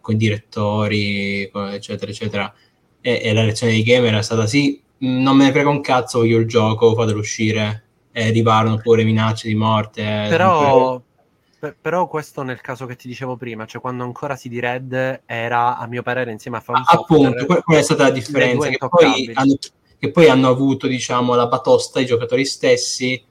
[0.00, 2.54] con i direttori, eccetera, eccetera.
[3.00, 6.18] E, e, la reazione dei gamer è stata sì, non me ne frega un cazzo,
[6.18, 7.84] voglio il gioco, fatelo uscire.
[8.12, 10.02] E arrivarono pure minacce di morte.
[10.28, 11.00] Però,
[11.60, 15.22] per, però questo nel caso che ti dicevo prima, cioè quando ancora si di Red
[15.26, 19.30] era, a mio parere, insieme a Fan Appunto, quella è stata la differenza, che poi,
[19.34, 19.56] hanno,
[19.98, 23.22] che poi hanno avuto, diciamo, la batosta i giocatori stessi,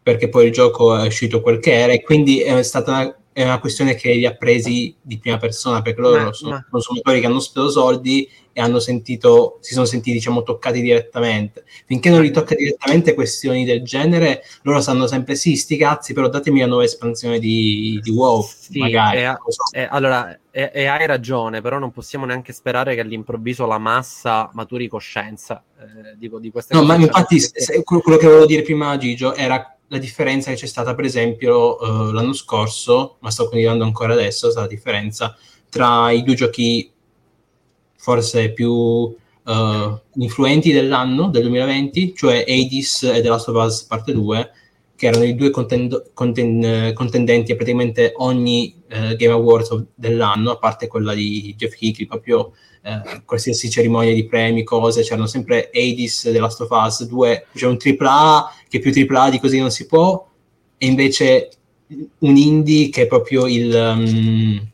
[0.00, 3.44] perché poi il gioco è uscito quel che era, e quindi è stata una è
[3.44, 6.66] una questione che li ha presi di prima persona perché loro ma, sono ma...
[6.68, 11.62] consumatori che hanno speso soldi e hanno sentito, si sono sentiti diciamo toccati direttamente.
[11.86, 16.28] Finché non li tocca direttamente questioni del genere, loro sanno sempre sì, sti cazzi, però
[16.28, 19.18] datemi la nuova espansione di, di WoW, sì, magari.
[19.18, 19.62] E, so.
[19.72, 24.50] e, allora, e, e, hai ragione, però non possiamo neanche sperare che all'improvviso la massa
[24.54, 26.92] maturi coscienza eh, di, di queste no, cose.
[26.92, 30.66] No, ma infatti se, quello che volevo dire prima Gigio era la differenza che c'è
[30.66, 35.36] stata, per esempio, uh, l'anno scorso, ma sto continuando ancora adesso, è stata la differenza
[35.68, 36.90] tra i due giochi
[37.96, 44.12] forse più uh, influenti dell'anno, del 2020, cioè Hades e The Last of Us Parte
[44.12, 44.50] 2,
[44.98, 50.58] che erano i due contendo- conten- contendenti a praticamente ogni uh, Game Awards dell'anno, a
[50.58, 52.50] parte quella di Jeff Hickey, proprio
[52.82, 57.66] eh, qualsiasi cerimonia di premi, cose, c'erano sempre Hades, The Last of Us 2, c'è
[57.66, 60.26] un AAA che più AAA di così non si può,
[60.76, 61.50] e invece
[62.18, 64.68] un indie che è proprio il, um,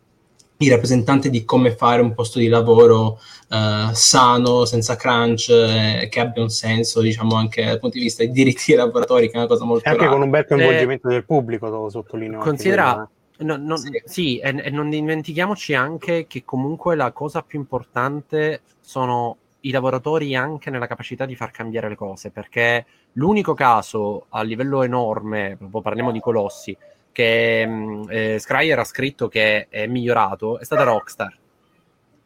[0.64, 6.20] il rappresentante di come fare un posto di lavoro uh, sano, senza crunch, eh, che
[6.20, 9.38] abbia un senso, diciamo, anche dal punto di vista dei diritti dei lavoratori, che è
[9.38, 9.86] una cosa molto...
[9.86, 10.14] E anche rara.
[10.14, 12.40] con un bel coinvolgimento eh, del pubblico, lo sottolineo.
[12.40, 17.58] Considera No, no, sì, sì e, e, non dimentichiamoci anche che comunque la cosa più
[17.58, 24.26] importante sono i lavoratori anche nella capacità di far cambiare le cose, perché l'unico caso
[24.28, 26.76] a livello enorme, proprio parliamo di colossi,
[27.14, 31.38] che mm, eh, Scryer ha scritto che è migliorato, è stata Rockstar.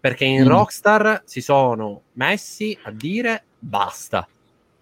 [0.00, 0.48] Perché in mm.
[0.48, 4.26] Rockstar si sono messi a dire basta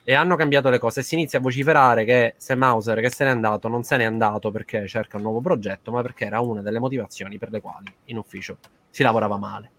[0.09, 3.31] e hanno cambiato le cose si inizia a vociferare che se Mauser che se n'è
[3.31, 6.79] andato non se n'è andato perché cerca un nuovo progetto, ma perché era una delle
[6.79, 9.71] motivazioni per le quali in ufficio si lavorava male.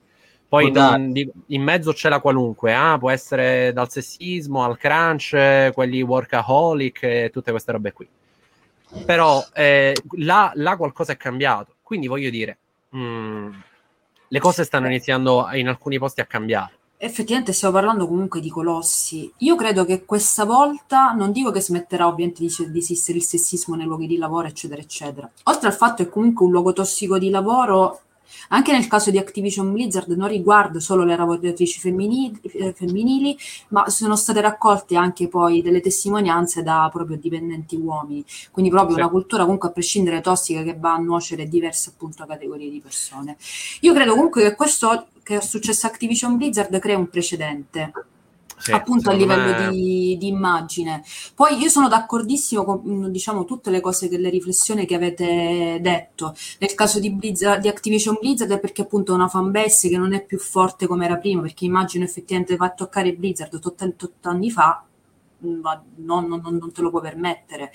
[0.50, 1.14] Poi non,
[1.48, 7.30] in mezzo c'è la qualunque, ah, può essere dal sessismo al crunch, quelli workaholic e
[7.32, 8.08] tutte queste robe qui.
[9.06, 11.76] Però eh, là, là, qualcosa è cambiato.
[11.82, 12.58] Quindi voglio dire,
[12.90, 13.54] mh, mm,
[14.30, 16.74] le cose stanno iniziando in alcuni posti a cambiare.
[17.00, 19.32] Effettivamente stiamo parlando comunque di colossi.
[19.40, 23.76] Io credo che questa volta, non dico che smetterà ovviamente di, di esistere il sessismo
[23.76, 25.30] nei luoghi di lavoro, eccetera, eccetera.
[25.44, 28.02] Oltre al fatto che comunque un luogo tossico di lavoro
[28.50, 33.38] anche nel caso di Activision Blizzard non riguarda solo le lavoratrici femminili, eh, femminili,
[33.70, 38.24] ma sono state raccolte anche poi delle testimonianze da proprio dipendenti uomini.
[38.52, 39.02] Quindi proprio sì.
[39.02, 43.38] una cultura comunque a prescindere tossica che va a nuocere diverse appunto categorie di persone.
[43.82, 47.92] Io credo comunque che questo che è successo a Activision Blizzard crea un precedente
[48.58, 49.70] sì, appunto a livello me...
[49.70, 51.04] di, di, immagine.
[51.36, 56.36] Poi io sono d'accordissimo con mm, diciamo, tutte le cose, le riflessioni che avete detto.
[56.60, 60.14] Nel caso di, Blizzard, di Activision Blizzard è perché appunto è una fanbase che non
[60.14, 64.50] è più forte come era prima, perché immagino effettivamente va a toccare Blizzard 8, anni
[64.52, 64.84] fa,
[65.46, 67.72] mm, ma non, non, non te lo puoi permettere.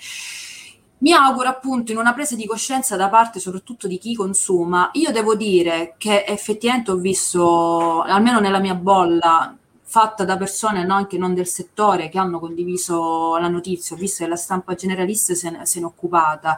[0.99, 4.89] Mi auguro appunto in una presa di coscienza da parte soprattutto di chi consuma.
[4.93, 9.57] Io devo dire che effettivamente ho visto, almeno nella mia bolla,
[9.93, 14.23] fatta da persone no, anche non del settore che hanno condiviso la notizia, ho visto
[14.23, 16.57] che la stampa generalista se ne, se ne è occupata.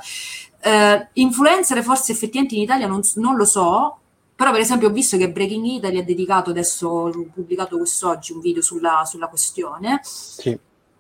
[0.61, 3.97] Eh, influencer forse effettivamente in Italia non, non, lo so,
[4.33, 8.61] però per esempio ho visto che Breaking Italy ha dedicato adesso, pubblicato quest'oggi un video
[8.61, 9.99] sulla, sulla questione.
[10.01, 10.57] Sì.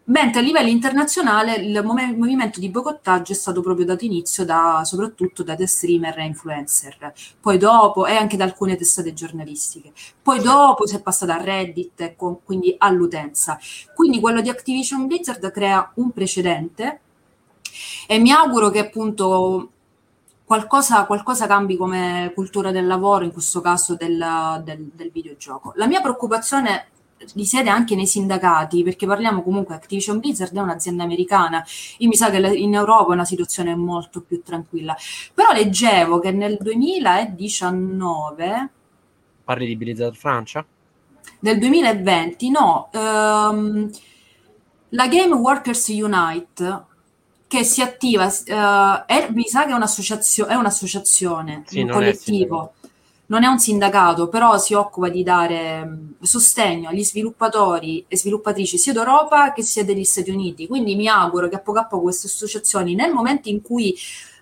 [0.07, 4.81] Mentre a livello internazionale il mov- movimento di boicottaggio è stato proprio dato inizio da,
[4.83, 9.93] soprattutto da streamer e influencer, poi dopo e anche da alcune testate giornalistiche.
[10.21, 13.57] Poi dopo si è passato a Reddit e con, quindi all'utenza.
[13.95, 16.99] Quindi quello di Activision Blizzard crea un precedente
[18.07, 19.71] e mi auguro che appunto
[20.45, 25.73] qualcosa, qualcosa cambi come cultura del lavoro, in questo caso del, del, del videogioco.
[25.77, 26.89] La mia preoccupazione
[27.33, 31.61] risiede anche nei sindacati, perché parliamo comunque Activision Blizzard è un'azienda americana,
[31.97, 34.95] io mi sa che in Europa è una situazione molto più tranquilla.
[35.33, 38.69] Però leggevo che nel 2019
[39.45, 40.65] Parli di Blizzard Francia?
[41.39, 43.89] Del 2020, no, um,
[44.89, 46.85] la Game Workers Unite
[47.47, 52.73] che si attiva, uh, è, mi sa che è, un'associazio- è un'associazione, sì, un collettivo
[53.27, 58.93] non è un sindacato, però si occupa di dare sostegno agli sviluppatori e sviluppatrici sia
[58.93, 60.67] d'Europa che sia degli Stati Uniti.
[60.67, 63.95] Quindi mi auguro che a poco a poco queste associazioni, nel momento in cui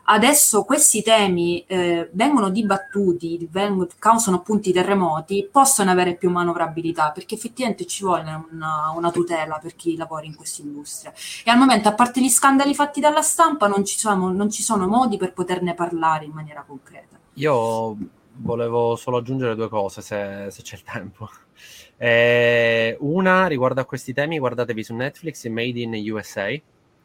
[0.06, 7.36] adesso questi temi eh, vengono dibattuti, vengono, causano appunto terremoti, possono avere più manovrabilità, perché
[7.36, 11.14] effettivamente ci vuole una, una tutela per chi lavora in questa industria.
[11.46, 14.62] E al momento, a parte gli scandali fatti dalla stampa, non ci sono, non ci
[14.62, 17.18] sono modi per poterne parlare in maniera concreta.
[17.36, 17.98] Io
[18.36, 21.30] volevo solo aggiungere due cose se, se c'è il tempo.
[21.96, 26.50] Eh, una riguardo a questi temi, guardatevi su Netflix Made in USA,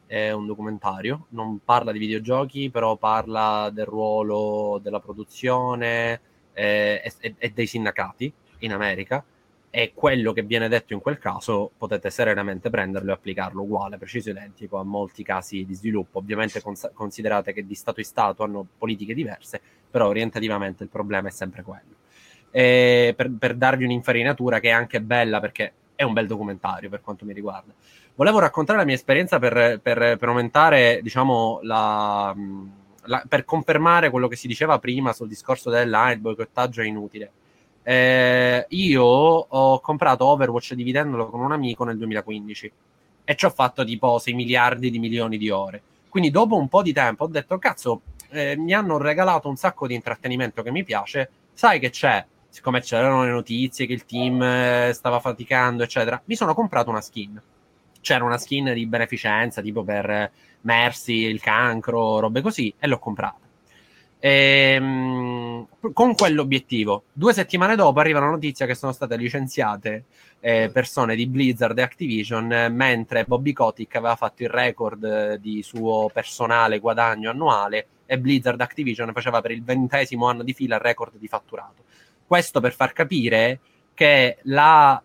[0.06, 6.20] è un documentario, non parla di videogiochi, però parla del ruolo della produzione
[6.52, 9.22] eh, e, e dei sindacati in America
[9.70, 14.30] e quello che viene detto in quel caso potete serenamente prenderlo e applicarlo uguale, preciso
[14.30, 16.18] identico a molti casi di sviluppo.
[16.18, 19.60] Ovviamente cons- considerate che di Stato in Stato hanno politiche diverse,
[19.90, 21.96] però orientativamente il problema è sempre quello.
[22.50, 27.24] Per, per darvi un'infarinatura che è anche bella perché è un bel documentario per quanto
[27.24, 27.72] mi riguarda.
[28.14, 32.34] Volevo raccontare la mia esperienza per, per, per aumentare, diciamo, la,
[33.02, 37.30] la, per confermare quello che si diceva prima sul discorso dell'line, il boicottaggio è inutile
[37.88, 42.72] eh, io ho comprato Overwatch dividendolo con un amico nel 2015
[43.24, 45.80] e ci ho fatto tipo 6 miliardi di milioni di ore.
[46.10, 49.86] Quindi dopo un po' di tempo ho detto, cazzo, eh, mi hanno regalato un sacco
[49.86, 52.24] di intrattenimento che mi piace, sai che c'è?
[52.48, 57.00] Siccome c'erano le notizie che il team eh, stava faticando, eccetera, mi sono comprato una
[57.00, 57.40] skin.
[58.00, 60.30] C'era una skin di beneficenza, tipo per
[60.62, 63.46] Mercy, il cancro, robe così, e l'ho comprata.
[64.20, 67.04] Ehm, con quell'obiettivo.
[67.12, 70.04] Due settimane dopo arriva la notizia che sono state licenziate
[70.40, 75.38] eh, persone di Blizzard e Activision, eh, mentre Bobby Kotick aveva fatto il record eh,
[75.40, 80.76] di suo personale guadagno annuale e Blizzard Activision faceva per il ventesimo anno di fila
[80.76, 81.84] il record di fatturato.
[82.26, 83.60] Questo per far capire
[83.92, 85.00] che la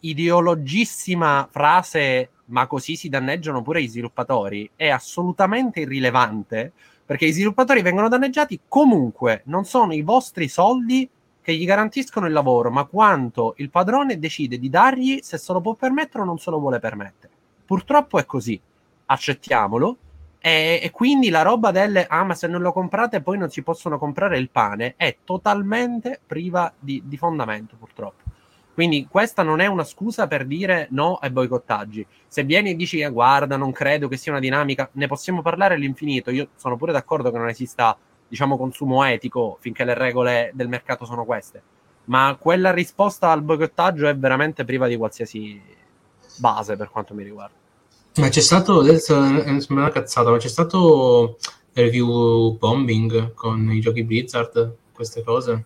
[0.00, 6.72] ideologissima frase ma così si danneggiano pure gli sviluppatori è assolutamente irrilevante
[7.06, 11.08] perché i sviluppatori vengono danneggiati comunque, non sono i vostri soldi
[11.40, 15.60] che gli garantiscono il lavoro, ma quanto il padrone decide di dargli se se lo
[15.60, 17.32] può permettere o non se lo vuole permettere.
[17.64, 18.58] Purtroppo è così,
[19.06, 19.98] accettiamolo
[20.46, 23.62] E, e, quindi la roba delle ah, ma se non lo comprate poi non si
[23.62, 28.24] possono comprare il pane è totalmente priva di, di fondamento, purtroppo.
[28.74, 32.06] Quindi questa non è una scusa per dire no ai boicottaggi.
[32.26, 36.30] Se vieni e dici guarda, non credo che sia una dinamica, ne possiamo parlare all'infinito.
[36.30, 37.96] Io sono pure d'accordo che non esista,
[38.28, 41.62] diciamo, consumo etico finché le regole del mercato sono queste.
[42.04, 45.58] Ma quella risposta al boicottaggio è veramente priva di qualsiasi
[46.36, 47.63] base per quanto mi riguarda.
[48.16, 51.38] Ma c'è stato, adesso è una cazzata, ma c'è stato
[51.72, 55.64] review bombing con i giochi Blizzard, queste cose?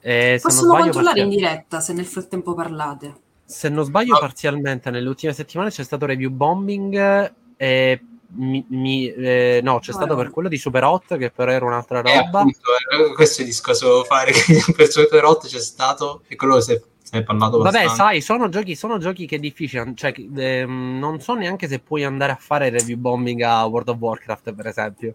[0.00, 3.14] Eh, Possiamo controllare in diretta se nel frattempo parlate.
[3.44, 4.20] Se non sbaglio, oh.
[4.20, 7.32] parzialmente nelle ultime settimane c'è stato review bombing.
[7.56, 10.20] E mi, mi, eh, no, c'è oh, stato no.
[10.20, 12.40] per quello di Super Hot, che però era un'altra roba.
[12.40, 16.60] Appunto, eh, questo è il discorso fare che per Super Hot c'è stato e quello
[16.60, 16.80] si è,
[17.10, 19.92] è parlato Vabbè, sai, sono giochi, sono giochi che è difficile.
[19.94, 23.96] Cioè, eh, non so neanche se puoi andare a fare review bombing a World of
[23.98, 25.14] Warcraft, per esempio.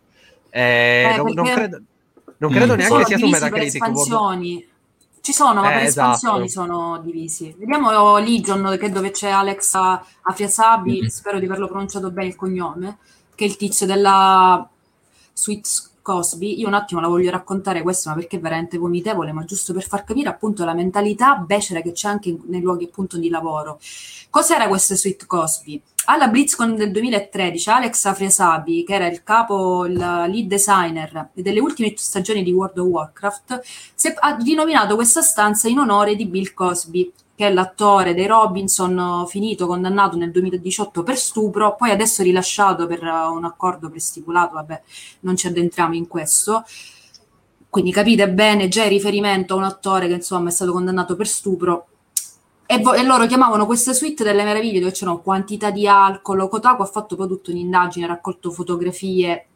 [0.49, 1.81] Eh, eh non, non, credo,
[2.37, 2.77] non credo mm.
[2.77, 3.75] neanche sia su Metacritic.
[3.75, 4.67] Espansioni.
[5.21, 6.15] Ci sono, ma eh, per esatto.
[6.15, 7.55] espansioni sono divisi.
[7.57, 9.73] Vediamo Legion, che dove c'è Alex
[10.21, 11.07] Afiasabi, mm-hmm.
[11.07, 12.97] spero di averlo pronunciato bene il cognome,
[13.33, 14.67] che è il tizio della
[15.31, 16.59] Sweet Cosby.
[16.59, 19.87] Io un attimo la voglio raccontare questa, ma perché è veramente vomitevole, ma giusto per
[19.87, 23.79] far capire appunto la mentalità becera che c'è anche nei luoghi appunto di lavoro.
[24.29, 25.81] Cos'era questa Sweet Cosby?
[26.05, 31.93] alla BlizzCon del 2013 Alex Afriasabi, che era il capo, il lead designer delle ultime
[31.95, 33.61] stagioni di World of Warcraft,
[34.19, 39.65] ha rinominato questa stanza in onore di Bill Cosby, che è l'attore dei Robinson finito,
[39.65, 44.81] condannato nel 2018 per stupro, poi adesso rilasciato per un accordo prestipulato, vabbè,
[45.21, 46.63] non ci addentriamo in questo.
[47.69, 51.27] Quindi capite bene, già il riferimento a un attore che insomma è stato condannato per
[51.27, 51.87] stupro
[52.65, 56.47] e, vo- e, loro chiamavano queste suite delle meraviglie dove c'erano quantità di alcol.
[56.47, 59.47] Kotaku ha fatto poi tutta un'indagine, ha raccolto fotografie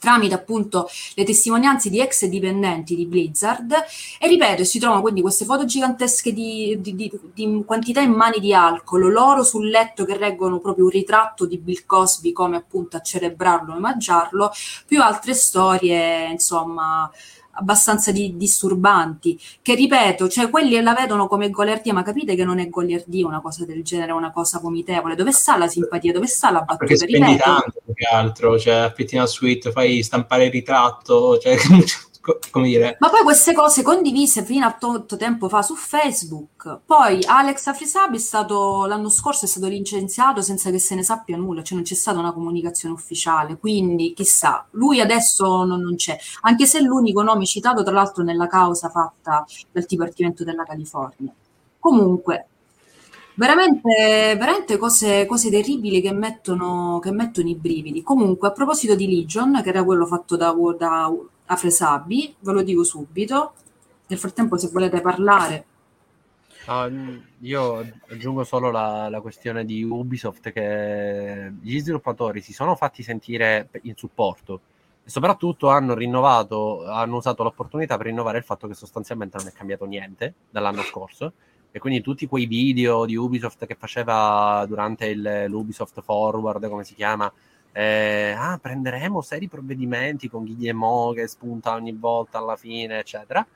[0.00, 3.72] tramite appunto le testimonianze di ex dipendenti di Blizzard.
[4.18, 8.40] E ripeto si trovano quindi queste foto gigantesche di, di, di, di, quantità in mani
[8.40, 12.96] di alcol loro sul letto che reggono proprio un ritratto di Bill Cosby come appunto
[12.96, 14.50] a celebrarlo e omaggiarlo
[14.86, 17.10] più altre storie insomma
[17.52, 22.58] abbastanza di, disturbanti, che ripeto, cioè quelli la vedono come goliardia, ma capite che non
[22.58, 25.14] è goliardia una cosa del genere, una cosa vomitevole.
[25.14, 26.12] Dove sta la simpatia?
[26.12, 26.76] Dove sta la battuta?
[26.76, 31.38] Perché spendi ripeto, tanto più che altro, cioè affitti una suite, fai stampare il ritratto,
[31.38, 31.56] cioè
[32.50, 32.96] come dire.
[33.00, 36.80] Ma poi queste cose condivise fino a tanto tempo fa su Facebook.
[36.84, 41.36] Poi Alex Afrisabi è stato l'anno scorso è stato licenziato senza che se ne sappia
[41.36, 43.56] nulla, cioè non c'è stata una comunicazione ufficiale.
[43.56, 48.22] Quindi chissà, lui adesso non, non c'è, anche se è l'unico nome citato tra l'altro
[48.22, 51.32] nella causa fatta dal Dipartimento della California.
[51.78, 52.46] Comunque,
[53.40, 58.02] veramente, veramente cose, cose terribili che mettono, che mettono, i brividi.
[58.02, 61.10] Comunque, a proposito di Legion, che era quello fatto da, da
[61.46, 63.54] Afresabi, ve lo dico subito.
[64.08, 65.64] Nel frattempo, se volete parlare.
[66.66, 67.78] Uh, io
[68.10, 73.96] aggiungo solo la, la, questione di Ubisoft che gli sviluppatori si sono fatti sentire in
[73.96, 74.60] supporto
[75.02, 79.52] e soprattutto hanno rinnovato, hanno usato l'opportunità per rinnovare il fatto che sostanzialmente non è
[79.52, 81.32] cambiato niente dall'anno scorso
[81.72, 86.94] e quindi tutti quei video di Ubisoft che faceva durante il, l'Ubisoft Forward, come si
[86.94, 87.32] chiama,
[87.72, 93.46] eh, ah, prenderemo seri provvedimenti con Guillemot che spunta ogni volta alla fine, eccetera.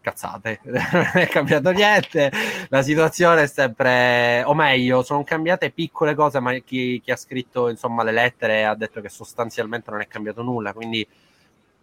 [0.00, 2.30] Cazzate, non è cambiato niente.
[2.68, 7.68] La situazione è sempre, o meglio, sono cambiate piccole cose, ma chi, chi ha scritto
[7.68, 10.72] insomma le lettere ha detto che sostanzialmente non è cambiato nulla.
[10.72, 11.06] Quindi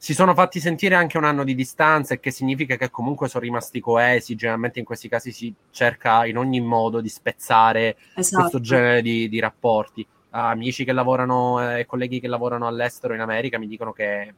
[0.03, 3.45] si sono fatti sentire anche un anno di distanza, e che significa che comunque sono
[3.45, 4.35] rimasti coesi.
[4.35, 8.41] Generalmente in questi casi si cerca in ogni modo di spezzare esatto.
[8.41, 13.21] questo genere di, di rapporti amici che lavorano e eh, colleghi che lavorano all'estero in
[13.21, 14.33] America mi dicono che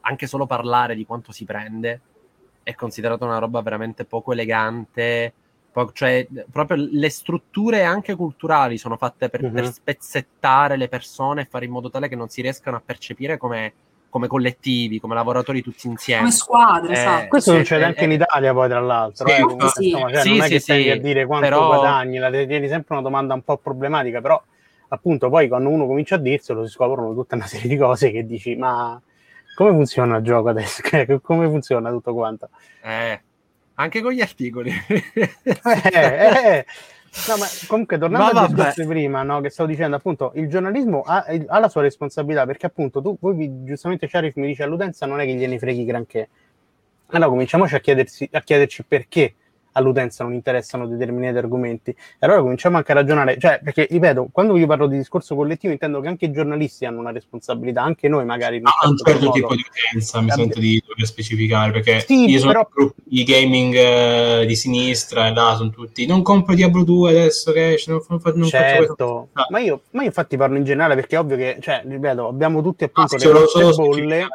[0.00, 2.00] anche solo parlare di quanto si prende
[2.62, 5.32] è considerato una roba veramente poco elegante.
[5.72, 9.52] Po- cioè, proprio le strutture anche culturali sono fatte per, uh-huh.
[9.52, 13.38] per, spezzettare le persone e fare in modo tale che non si riescano a percepire
[13.38, 13.72] come,
[14.16, 16.22] come collettivi, come lavoratori tutti insieme.
[16.22, 17.28] Come squadre, eh, esatto.
[17.28, 19.28] Questo sì, succede anche in Italia poi, tra l'altro.
[19.28, 19.88] Sì, eh, comunque, sì.
[19.90, 21.66] Insomma, cioè, non è che stai a dire quanto però...
[21.66, 24.42] guadagni, la tieni sempre una domanda un po' problematica, però
[24.88, 28.24] appunto poi quando uno comincia a dirselo si scoprono tutta una serie di cose che
[28.24, 29.00] dici ma
[29.56, 30.80] come funziona il gioco adesso?
[31.22, 32.48] come funziona tutto quanto?
[32.82, 33.20] Eh,
[33.74, 34.72] anche con gli articoli.
[34.88, 35.30] eh,
[35.92, 36.66] eh.
[37.28, 41.02] No, ma comunque tornando no, al discorso prima, no, che stavo dicendo, appunto, il giornalismo
[41.02, 45.20] ha, ha, la sua responsabilità perché appunto tu, voi giustamente Sharif mi dice all'utenza non
[45.20, 46.28] è che gliene freghi granché.
[47.08, 49.34] Allora cominciamoci a, chiedersi, a chiederci perché
[49.76, 51.90] all'utenza non interessano determinati argomenti.
[51.90, 55.72] E allora cominciamo anche a ragionare, cioè, perché ripeto, quando io parlo di discorso collettivo
[55.72, 58.60] intendo che anche i giornalisti hanno una responsabilità, anche noi magari.
[58.62, 62.38] Ah, a un certo tipo di utenza mi sento di dover specificare, perché sì, io
[62.38, 62.68] sono però...
[62.72, 67.74] gruppi gaming eh, di sinistra e là sono tutti, non compro Diablo 2 adesso che
[67.74, 69.28] esce, non, non, non certo.
[69.32, 69.46] Ah.
[69.50, 72.62] Ma, io, ma io infatti parlo in generale perché è ovvio che, cioè, ripeto, abbiamo
[72.62, 74.28] tutti appunto ah, le bolle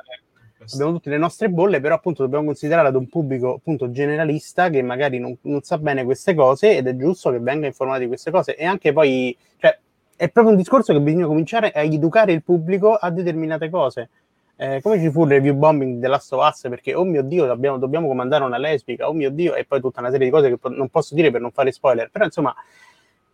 [0.74, 4.82] abbiamo tutte le nostre bolle, però appunto dobbiamo considerare ad un pubblico appunto generalista che
[4.82, 8.32] magari non, non, sa bene queste cose ed è giusto che venga informato di queste
[8.32, 8.56] cose.
[8.56, 9.78] E anche poi, cioè,
[10.16, 14.10] è proprio un discorso che bisogna cominciare a educare il pubblico a determinate cose.
[14.56, 18.08] Eh, come ci fu il review bombing della Last perché oh mio dio dobbiamo, dobbiamo
[18.08, 20.70] comandare una lesbica, oh mio dio e poi tutta una serie di cose che po-
[20.70, 22.54] non posso dire per non fare spoiler, però insomma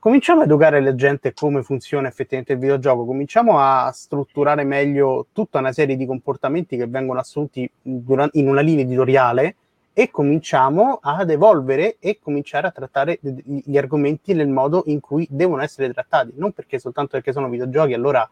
[0.08, 5.60] cominciamo a educare la gente come funziona effettivamente il videogioco, cominciamo a strutturare meglio tutta
[5.60, 9.55] una serie di comportamenti che vengono assunti in una linea editoriale
[9.91, 15.62] e cominciamo ad evolvere e cominciare a trattare gli argomenti nel modo in cui devono
[15.62, 18.26] essere trattati, non perché soltanto perché sono videogiochi, allora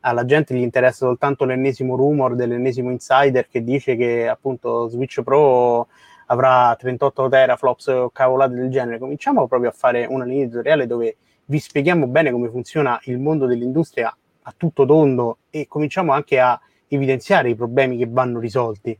[0.00, 5.88] alla gente gli interessa soltanto l'ennesimo rumor dell'ennesimo insider che dice che appunto Switch Pro
[6.26, 8.98] avrà 38 teraflops o cavolate del genere.
[8.98, 11.16] Cominciamo proprio a fare una linea editoriale dove
[11.46, 16.58] vi spieghiamo bene come funziona il mondo dell'industria a tutto tondo e cominciamo anche a
[16.88, 18.96] evidenziare i problemi che vanno risolti.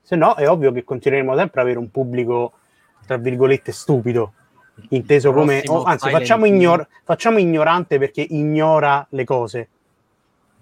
[0.00, 2.52] Se no, è ovvio che continueremo sempre ad avere un pubblico,
[3.06, 4.32] tra virgolette, stupido,
[4.90, 9.68] inteso come, oh, anzi, facciamo, ignor- facciamo, ignorante perché ignora le cose.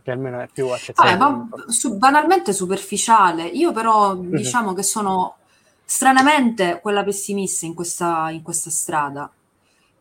[0.03, 1.17] Che almeno è più accettabile.
[1.17, 3.45] Ah, su- banalmente superficiale.
[3.45, 4.35] Io però mm-hmm.
[4.35, 5.37] diciamo che sono
[5.87, 9.31] stranamente quella pessimista in questa, in questa strada,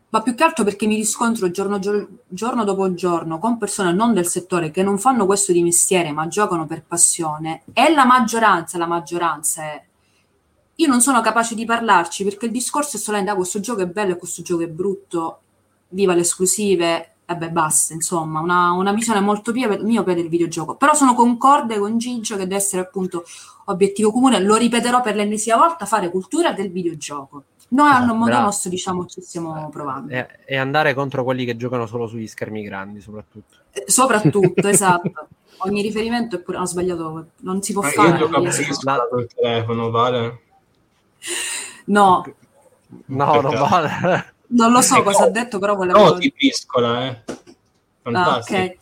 [0.08, 1.78] ma più che altro perché mi riscontro giorno,
[2.28, 6.26] giorno, dopo giorno con persone non del settore che non fanno questo di mestiere ma
[6.26, 7.62] giocano per passione.
[7.72, 9.84] E la maggioranza, la maggioranza è
[10.78, 13.86] io non sono capace di parlarci perché il discorso è solamente ah, questo gioco è
[13.86, 15.40] bello e questo gioco è brutto,
[15.88, 20.76] viva le esclusive, e beh basta, insomma, una, una visione molto miope del videogioco.
[20.76, 23.24] Però sono concorde con Gigio che deve essere appunto
[23.64, 27.44] obiettivo comune, lo ripeterò per l'ennesima volta, fare cultura del videogioco.
[27.68, 28.44] Noi esatto, al modo bravo.
[28.44, 30.12] nostro, diciamo, ci stiamo provando.
[30.12, 33.56] E, e, andare contro quelli che giocano solo sugli schermi grandi, soprattutto.
[33.72, 35.28] Eh, soprattutto, esatto.
[35.58, 36.58] Ogni riferimento è pure...
[36.58, 38.08] Ho sbagliato, non si può Ma fare.
[38.10, 40.40] Io gioco a col telefono, vale?
[41.86, 42.24] No.
[43.06, 44.34] No, non vale.
[44.48, 45.98] Non lo so cosa ha detto, però volevo...
[45.98, 47.22] No, ti piscola, eh.
[48.02, 48.58] Fantastico.
[48.58, 48.76] Ah, ok.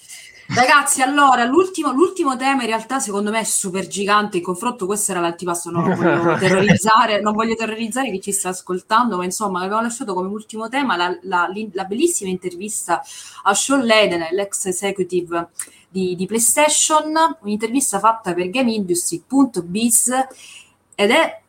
[0.46, 5.12] Ragazzi, allora, l'ultimo, l'ultimo, tema in realtà secondo me è super gigante, in confronto questo
[5.12, 9.80] era l'antipasto, non voglio terrorizzare, non voglio terrorizzare chi ci sta ascoltando, ma insomma abbiamo
[9.80, 13.02] lasciato come ultimo tema la, la, la bellissima intervista
[13.44, 15.48] a Sean Layden, l'ex executive
[15.88, 20.10] di, di PlayStation, un'intervista fatta per GameIndustry.biz
[20.94, 21.42] ed è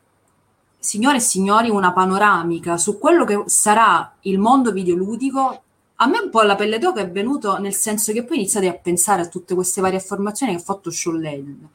[0.86, 5.61] signore e signori, una panoramica su quello che sarà il mondo videoludico
[5.99, 8.73] a me un po' la pelle d'oca è venuto nel senso che poi iniziate a
[8.73, 11.69] pensare a tutte queste varie affermazioni che ha fatto Layden.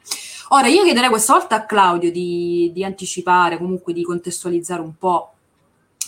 [0.49, 5.33] Ora, io chiederei questa volta a Claudio di, di anticipare, comunque di contestualizzare un po'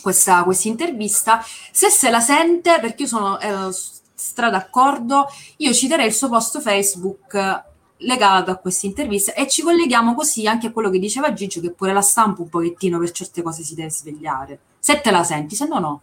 [0.01, 3.69] questa, questa intervista, se se la sente, perché io sono eh,
[4.13, 5.25] stra d'accordo,
[5.57, 7.71] io citerei il suo post Facebook
[8.03, 11.71] legato a questa intervista e ci colleghiamo così anche a quello che diceva Gigio, che
[11.71, 14.59] pure la stampa un pochettino per certe cose si deve svegliare.
[14.79, 16.01] Se te la senti, se no no.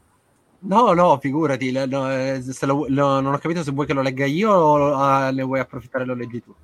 [0.63, 4.27] No, no, figurati, no, eh, lo, lo, non ho capito se vuoi che lo legga
[4.27, 6.55] io o uh, ne vuoi approfittare e lo leggi tu.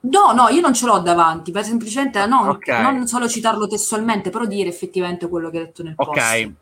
[0.00, 2.82] No, no, io non ce l'ho davanti, per semplicemente no, okay.
[2.82, 6.10] non solo citarlo testualmente, però dire effettivamente quello che hai detto nel post.
[6.10, 6.52] Ok,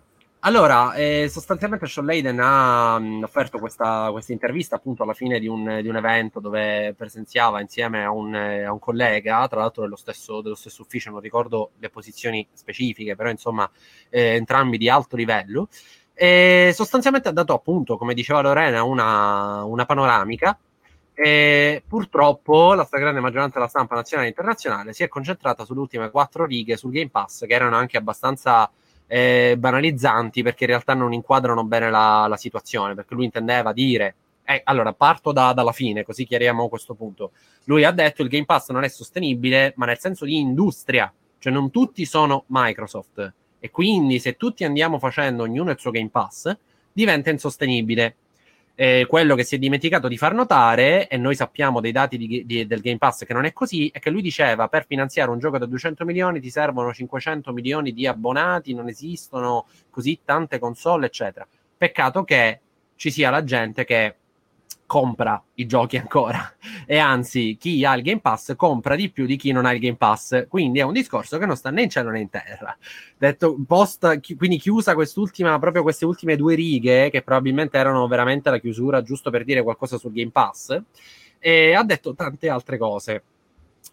[0.44, 5.38] allora, eh, sostanzialmente Sean Layden ha mh, mm, offerto questa, questa, intervista appunto alla fine
[5.38, 9.82] di un, di un, evento dove presenziava insieme a un, a un collega, tra l'altro
[9.82, 13.70] dello stesso, dello stesso, ufficio, non ricordo le posizioni specifiche, però insomma
[14.10, 15.68] eh, entrambi di alto livello.
[16.12, 20.58] E sostanzialmente ha dato appunto, come diceva Lorena, una, una panoramica.
[21.14, 26.10] E purtroppo la stragrande maggioranza della stampa nazionale e internazionale si è concentrata sulle ultime
[26.10, 28.68] quattro righe sul Game Pass, che erano anche abbastanza
[29.12, 32.94] eh, banalizzanti perché in realtà non inquadrano bene la, la situazione.
[32.94, 37.32] Perché lui intendeva dire eh, allora, parto da, dalla fine, così chiariamo questo punto.
[37.64, 41.12] Lui ha detto che il Game Pass non è sostenibile, ma nel senso di industria,
[41.38, 43.34] cioè non tutti sono Microsoft.
[43.58, 46.56] E quindi se tutti andiamo facendo ognuno il suo Game Pass,
[46.90, 48.16] diventa insostenibile.
[48.74, 52.44] Eh, quello che si è dimenticato di far notare, e noi sappiamo dei dati di,
[52.46, 55.38] di, del Game Pass che non è così, è che lui diceva per finanziare un
[55.38, 61.06] gioco da 200 milioni ti servono 500 milioni di abbonati, non esistono così tante console,
[61.06, 61.46] eccetera.
[61.76, 62.60] Peccato che
[62.96, 64.16] ci sia la gente che
[64.92, 66.52] compra i giochi ancora.
[66.84, 69.80] E anzi chi ha il Game Pass compra di più di chi non ha il
[69.80, 70.46] Game Pass.
[70.48, 72.76] Quindi è un discorso che non sta né in cielo né in terra.
[73.16, 78.58] Detto post quindi chiusa quest'ultima proprio queste ultime due righe che probabilmente erano veramente la
[78.58, 80.78] chiusura giusto per dire qualcosa sul Game Pass
[81.38, 83.22] e ha detto tante altre cose.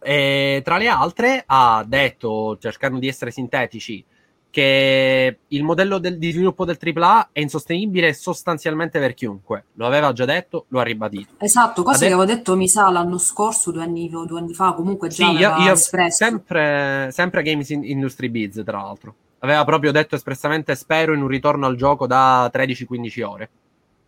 [0.02, 4.04] E tra le altre ha detto cercando di essere sintetici
[4.52, 9.66] che il modello del, di sviluppo del AAA è insostenibile sostanzialmente per chiunque.
[9.74, 11.34] Lo aveva già detto, lo ha ribadito.
[11.38, 15.10] Esatto, cosa che avevo detto mi sa l'anno scorso, due anni, due anni fa, comunque
[15.10, 19.14] già sì, io, io sempre, sempre Games Industry Biz, tra l'altro.
[19.40, 23.50] Aveva proprio detto espressamente spero in un ritorno al gioco da 13-15 ore.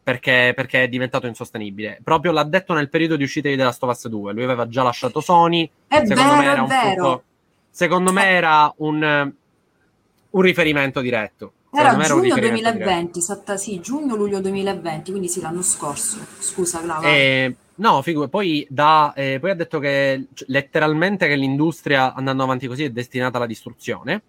[0.03, 1.99] Perché, perché, è diventato insostenibile.
[2.03, 4.33] Proprio l'ha detto nel periodo di uscita di The Last of Us 2.
[4.33, 5.69] Lui aveva già lasciato Sony.
[5.87, 7.23] È secondo vero, me era un punto,
[7.69, 9.31] Secondo me era un
[10.31, 11.53] un riferimento diretto.
[11.73, 16.17] Era giugno 2020, satta, sì, giugno-luglio 2020, quindi sì, l'anno scorso.
[16.39, 17.07] Scusa, Clava.
[17.07, 22.43] Eh, no, figu- poi, da, eh, poi ha detto che cioè, letteralmente che l'industria andando
[22.43, 24.21] avanti così è destinata alla distruzione.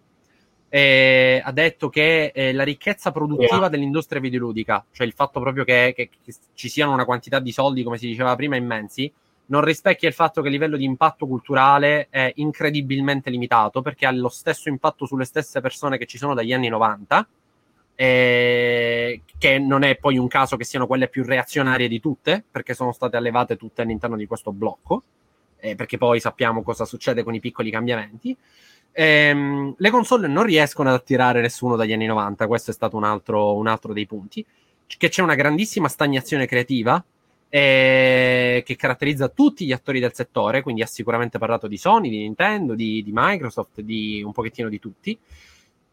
[0.69, 3.69] Eh, ha detto che eh, la ricchezza produttiva yeah.
[3.69, 7.83] dell'industria videoludica, cioè il fatto proprio che, che, che, ci siano una quantità di soldi,
[7.83, 9.13] come si diceva prima, immensi,
[9.47, 14.12] non rispecchia il fatto che il livello di impatto culturale è incredibilmente limitato perché ha
[14.12, 17.26] lo stesso impatto sulle stesse persone che ci sono dagli anni 90
[17.95, 22.74] eh, che non è poi un caso che siano quelle più reazionarie di tutte perché
[22.74, 25.03] sono state allevate tutte all'interno di questo blocco
[25.59, 28.36] eh, perché poi sappiamo cosa succede con i piccoli cambiamenti.
[28.90, 33.05] Ehm, le console non riescono ad attirare nessuno dagli anni 90 questo è stato un
[33.05, 34.45] altro, un altro dei punti
[34.99, 37.03] che c'è una grandissima stagnazione creativa
[37.55, 42.17] eh, che caratterizza tutti gli attori del settore, quindi ha sicuramente parlato di Sony, di
[42.21, 45.19] Nintendo, di, di Microsoft, di un pochettino di tutti.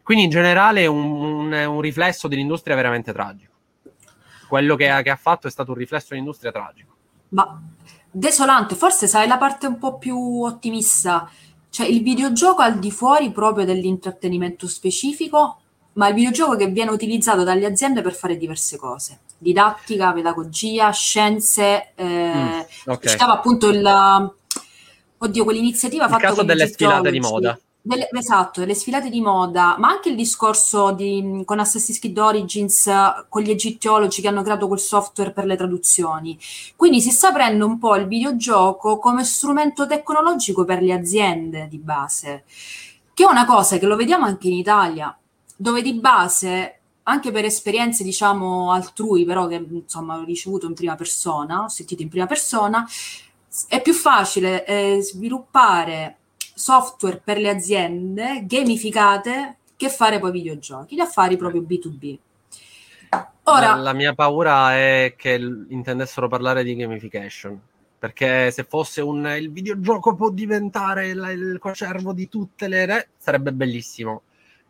[0.01, 3.51] Quindi in generale un, un, un riflesso dell'industria veramente tragico.
[4.47, 6.95] Quello che ha, che ha fatto è stato un riflesso dell'industria tragico.
[7.30, 7.62] Ma
[8.10, 11.30] desolante, forse sai la parte un po' più ottimista,
[11.70, 15.60] cioè il videogioco al di fuori proprio dell'intrattenimento specifico,
[15.93, 21.93] ma il videogioco che viene utilizzato dalle aziende per fare diverse cose didattica, pedagogia, scienze,
[21.95, 23.11] eh, mm, okay.
[23.11, 24.31] citava appunto il
[25.19, 27.59] oddio, quell'iniziativa il fatta caso delle sfilate di moda.
[27.81, 32.89] Delle, esatto, delle sfilate di moda, ma anche il discorso di, con Assassin's Creed Origins,
[33.29, 36.37] con gli egittologi che hanno creato quel software per le traduzioni.
[36.75, 41.77] Quindi si sta prendendo un po' il videogioco come strumento tecnologico per le aziende di
[41.77, 42.43] base,
[43.13, 45.17] che è una cosa che lo vediamo anche in Italia,
[45.55, 46.78] dove di base
[47.10, 52.01] anche per esperienze, diciamo, altrui, però che insomma ho ricevuto in prima persona, ho sentito
[52.01, 52.88] in prima persona,
[53.68, 56.18] è più facile eh, sviluppare
[56.53, 62.18] software per le aziende gamificate che fare poi videogiochi, gli affari proprio B2B.
[63.43, 65.34] Ora, la mia paura è che
[65.70, 67.60] intendessero parlare di gamification
[67.97, 73.10] perché se fosse un il videogioco può diventare il, il cocervo di tutte le re
[73.18, 74.22] sarebbe bellissimo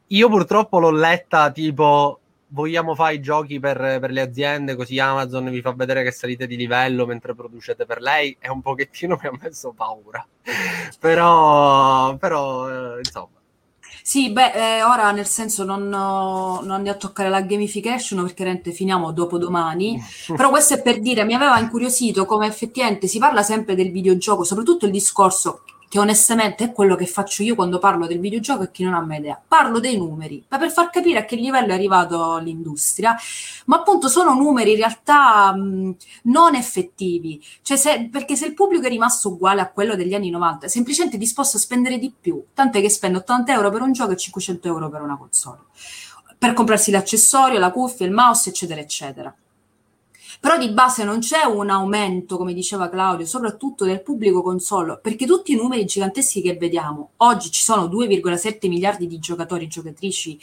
[0.07, 2.18] io purtroppo l'ho letta tipo
[2.49, 6.47] vogliamo fare i giochi per, per, le aziende, così Amazon vi fa vedere che salite
[6.47, 10.25] di livello mentre producete per lei, è un pochettino mi ha messo paura.
[10.99, 13.37] però, però eh, insomma.
[14.01, 18.71] Sì, beh, eh, ora nel senso non, non andiamo a toccare la gamification perché rente
[18.71, 20.01] finiamo dopo domani,
[20.35, 24.43] però questo è per dire, mi aveva incuriosito come effettivamente si parla sempre del videogioco,
[24.43, 28.71] soprattutto il discorso che onestamente è quello che faccio io quando parlo del videogioco e
[28.71, 29.41] chi non ha mai idea.
[29.45, 33.15] Parlo dei numeri, ma per far capire a che livello è arrivato l'industria,
[33.65, 38.85] ma appunto sono numeri in realtà mh, non effettivi, cioè se, perché se il pubblico
[38.85, 42.43] è rimasto uguale a quello degli anni 90, è semplicemente disposto a spendere di più,
[42.53, 45.61] tant'è che spende 80 euro per un gioco e 500 euro per una console,
[46.37, 49.35] per comprarsi l'accessorio, la cuffia, il mouse, eccetera, eccetera.
[50.41, 55.25] Però di base non c'è un aumento, come diceva Claudio, soprattutto del pubblico console, perché
[55.25, 60.39] tutti i numeri giganteschi che vediamo, oggi ci sono 2,7 miliardi di giocatori e giocatrici,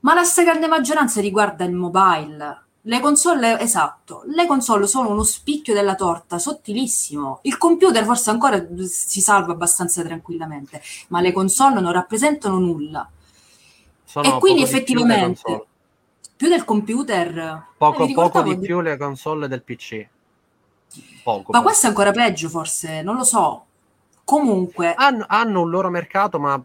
[0.00, 2.62] ma la stragrande maggioranza riguarda il mobile.
[2.82, 7.40] Le console, esatto, le console sono uno spicchio della torta, sottilissimo.
[7.42, 13.08] Il computer forse ancora si salva abbastanza tranquillamente, ma le console non rappresentano nulla.
[14.04, 15.67] Sono e quindi effettivamente
[16.38, 17.66] più del computer.
[17.76, 20.06] Poco, poco di, di più le console del PC.
[21.24, 23.64] Poco, ma questo è ancora peggio, forse, non lo so.
[24.22, 24.94] Comunque.
[24.94, 26.62] Hanno, hanno, un loro mercato, ma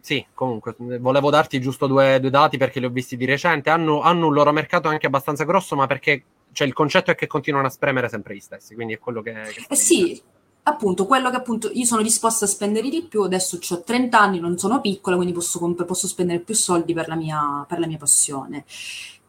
[0.00, 3.70] sì, comunque, volevo darti giusto due, due dati perché li ho visti di recente.
[3.70, 7.28] Hanno, hanno, un loro mercato anche abbastanza grosso, ma perché cioè, il concetto è che
[7.28, 9.32] continuano a spremere sempre gli stessi, quindi è quello che...
[9.32, 10.20] che eh sì,
[10.64, 14.40] appunto quello che appunto io sono disposta a spendere di più, adesso ho 30 anni,
[14.40, 17.98] non sono piccola, quindi posso, posso spendere più soldi per la, mia, per la mia
[17.98, 18.64] passione.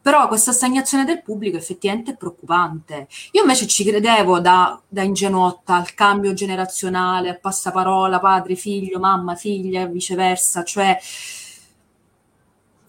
[0.01, 3.07] Però questa stagnazione del pubblico effettivamente è preoccupante.
[3.31, 9.35] Io invece ci credevo da, da ingenuotta al cambio generazionale, al passaparola, padre, figlio, mamma,
[9.35, 10.95] figlia, viceversa, cioè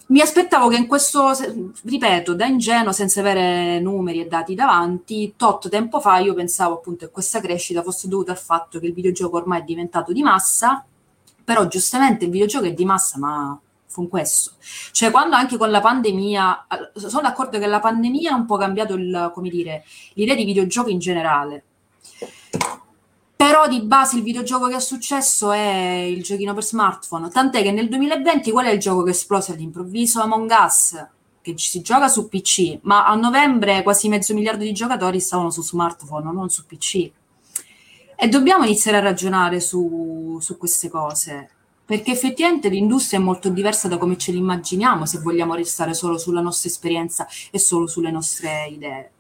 [0.09, 1.33] mi aspettavo che in questo,
[1.83, 7.07] ripeto, da ingenuo, senza avere numeri e dati davanti, tot tempo fa io pensavo appunto
[7.07, 10.85] che questa crescita fosse dovuta al fatto che il videogioco ormai è diventato di massa,
[11.43, 14.53] però giustamente il videogioco è di massa, ma fu questo.
[14.93, 18.95] Cioè quando anche con la pandemia, sono d'accordo che la pandemia ha un po' cambiato
[18.95, 19.85] il, come dire,
[20.15, 21.65] l'idea di videogioco in generale,
[23.37, 27.28] però di base il videogioco che è successo è il giochino per smartphone.
[27.28, 30.22] Tant'è che nel 2020 qual è il gioco che esplose all'improvviso?
[30.22, 31.07] Among Us,
[31.43, 35.62] che si gioca su PC, ma a novembre quasi mezzo miliardo di giocatori stavano su
[35.62, 37.11] smartphone, non su PC.
[38.16, 41.51] E dobbiamo iniziare a ragionare su, su queste cose,
[41.84, 46.41] perché effettivamente l'industria è molto diversa da come ce l'immaginiamo se vogliamo restare solo sulla
[46.41, 49.11] nostra esperienza e solo sulle nostre idee.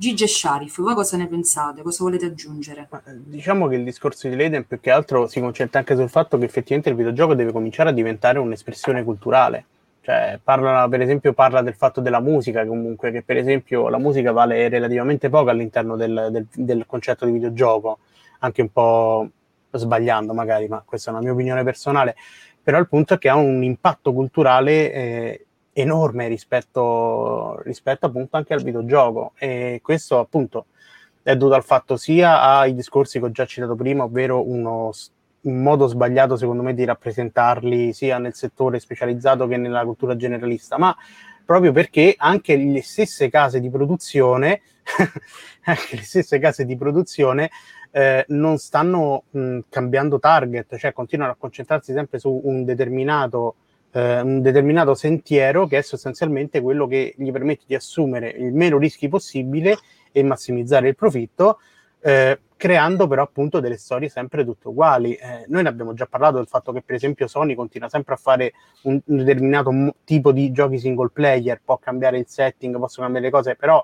[0.00, 1.82] Gigi e Sharif, voi cosa ne pensate?
[1.82, 2.88] Cosa volete aggiungere?
[2.90, 6.38] Eh, diciamo che il discorso di Leiden più che altro si concentra anche sul fatto
[6.38, 9.66] che effettivamente il videogioco deve cominciare a diventare un'espressione culturale.
[10.00, 14.32] Cioè, parla, per esempio, parla del fatto della musica, comunque, che per esempio la musica
[14.32, 17.98] vale relativamente poco all'interno del, del, del concetto di videogioco,
[18.38, 19.28] anche un po'
[19.70, 22.16] sbagliando magari, ma questa è una mia opinione personale.
[22.62, 28.54] Però il punto è che ha un impatto culturale eh, enorme rispetto, rispetto appunto anche
[28.54, 29.32] al videogioco.
[29.38, 30.66] E questo appunto
[31.22, 34.90] è dovuto al fatto sia ai discorsi che ho già citato prima, ovvero uno,
[35.42, 40.78] un modo sbagliato secondo me di rappresentarli sia nel settore specializzato che nella cultura generalista,
[40.78, 40.96] ma
[41.44, 44.62] proprio perché anche le stesse case di produzione,
[45.64, 47.50] anche le stesse case di produzione
[47.90, 53.56] eh, non stanno mh, cambiando target, cioè continuano a concentrarsi sempre su un determinato
[53.92, 58.78] eh, un determinato sentiero che è sostanzialmente quello che gli permette di assumere il meno
[58.78, 59.78] rischi possibile
[60.12, 61.58] e massimizzare il profitto,
[62.00, 65.14] eh, creando però appunto delle storie sempre tutte uguali.
[65.14, 68.16] Eh, noi ne abbiamo già parlato del fatto che per esempio Sony continua sempre a
[68.16, 73.06] fare un, un determinato mo- tipo di giochi single player, può cambiare il setting, possono
[73.06, 73.82] cambiare le cose, però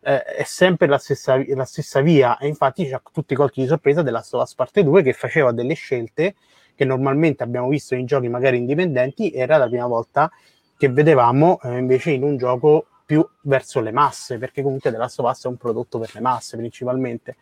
[0.00, 3.66] eh, è sempre la stessa, la stessa via e infatti c'è tutti i colpi di
[3.66, 6.34] sorpresa della Stovaz Parte 2 che faceva delle scelte
[6.78, 10.30] che normalmente abbiamo visto in giochi magari indipendenti, era la prima volta
[10.76, 15.18] che vedevamo eh, invece in un gioco più verso le masse, perché comunque The Last
[15.18, 17.34] of Us è un prodotto per le masse principalmente.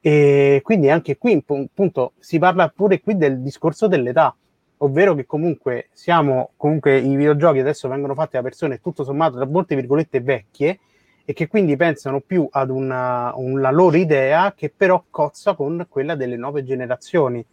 [0.00, 4.34] E quindi anche qui appunto si parla pure qui del discorso dell'età,
[4.78, 9.46] ovvero che comunque siamo, comunque i videogiochi adesso vengono fatti da persone tutto sommato tra
[9.46, 10.80] molte virgolette vecchie
[11.24, 16.16] e che quindi pensano più ad una, una loro idea che però cozza con quella
[16.16, 17.46] delle nuove generazioni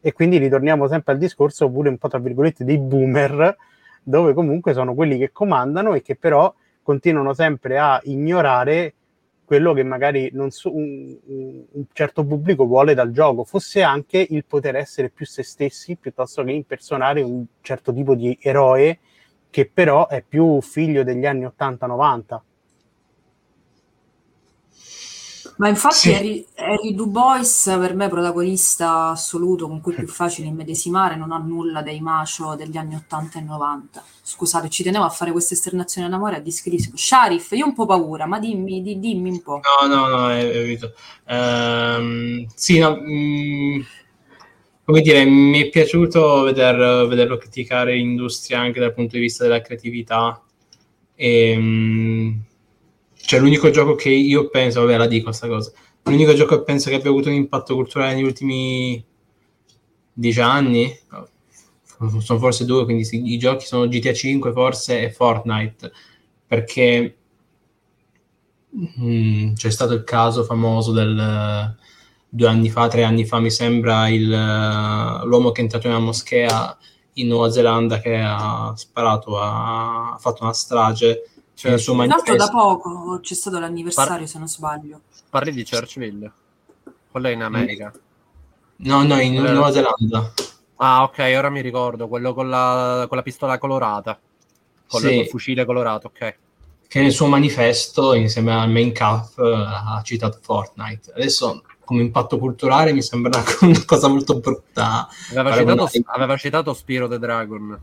[0.00, 3.56] e quindi ritorniamo sempre al discorso pure un po' tra virgolette dei boomer,
[4.02, 8.94] dove comunque sono quelli che comandano e che però continuano sempre a ignorare
[9.44, 14.74] quello che magari so, un, un, certo pubblico vuole dal gioco, fosse anche il poter
[14.74, 18.98] essere più se stessi piuttosto che impersonare un certo tipo di eroe
[19.48, 22.40] che però è più figlio degli anni 80-90.
[25.56, 26.12] Ma infatti sì.
[26.12, 31.32] Harry, Harry Dubois per me è protagonista assoluto con cui è più facile immedesimare, non
[31.32, 34.04] ha nulla dei macio degli anni 80 e 90.
[34.22, 36.92] Scusate, ci tenevo a fare questa esternazione d'amore a discrisco.
[36.94, 39.60] Sharif, io ho un po' paura, ma dimmi, di, dimmi un po'.
[39.80, 40.92] No, no, no, è capito.
[41.26, 43.80] Um, sì, no, mh, mm,
[44.84, 49.62] come dire, mi è piaciuto veder, vederlo criticare l'industria anche dal punto di vista della
[49.62, 50.42] creatività
[51.14, 51.56] e...
[51.56, 52.34] Mh, mm,
[53.26, 55.72] cioè, l'unico gioco che io penso, vabbè, la dico questa cosa.
[56.04, 59.04] L'unico gioco che penso che abbia avuto un impatto culturale negli ultimi
[60.12, 60.96] dieci anni,
[62.20, 65.90] sono forse due, quindi i giochi sono GTA 5 forse e Fortnite,
[66.46, 67.16] perché
[68.70, 71.76] mh, mm, c'è stato il caso famoso del
[72.28, 76.04] due anni fa, tre anni fa, mi sembra, il, l'uomo che è entrato in una
[76.04, 76.78] moschea
[77.14, 81.22] in Nuova Zelanda che ha sparato, ha, ha fatto una strage
[81.56, 82.36] cioè, il suo manifesto...
[82.36, 85.00] da poco c'è stato l'anniversario, Par- se non sbaglio.
[85.30, 86.30] Parli di Churchville?
[87.10, 87.90] Quello è in America.
[88.76, 90.32] No, no, in Quello Nuova Zelanda.
[90.76, 94.20] Ah, ok, ora mi ricordo, quello con la, con la pistola colorata.
[94.86, 95.20] Con sì.
[95.20, 96.36] il fucile colorato, ok.
[96.86, 101.12] Che nel suo manifesto, insieme al main cap, ha citato Fortnite.
[101.14, 105.08] Adesso come impatto culturale mi sembra una cosa molto brutta.
[105.30, 107.80] Aveva citato, aveva citato Spiro the Dragon.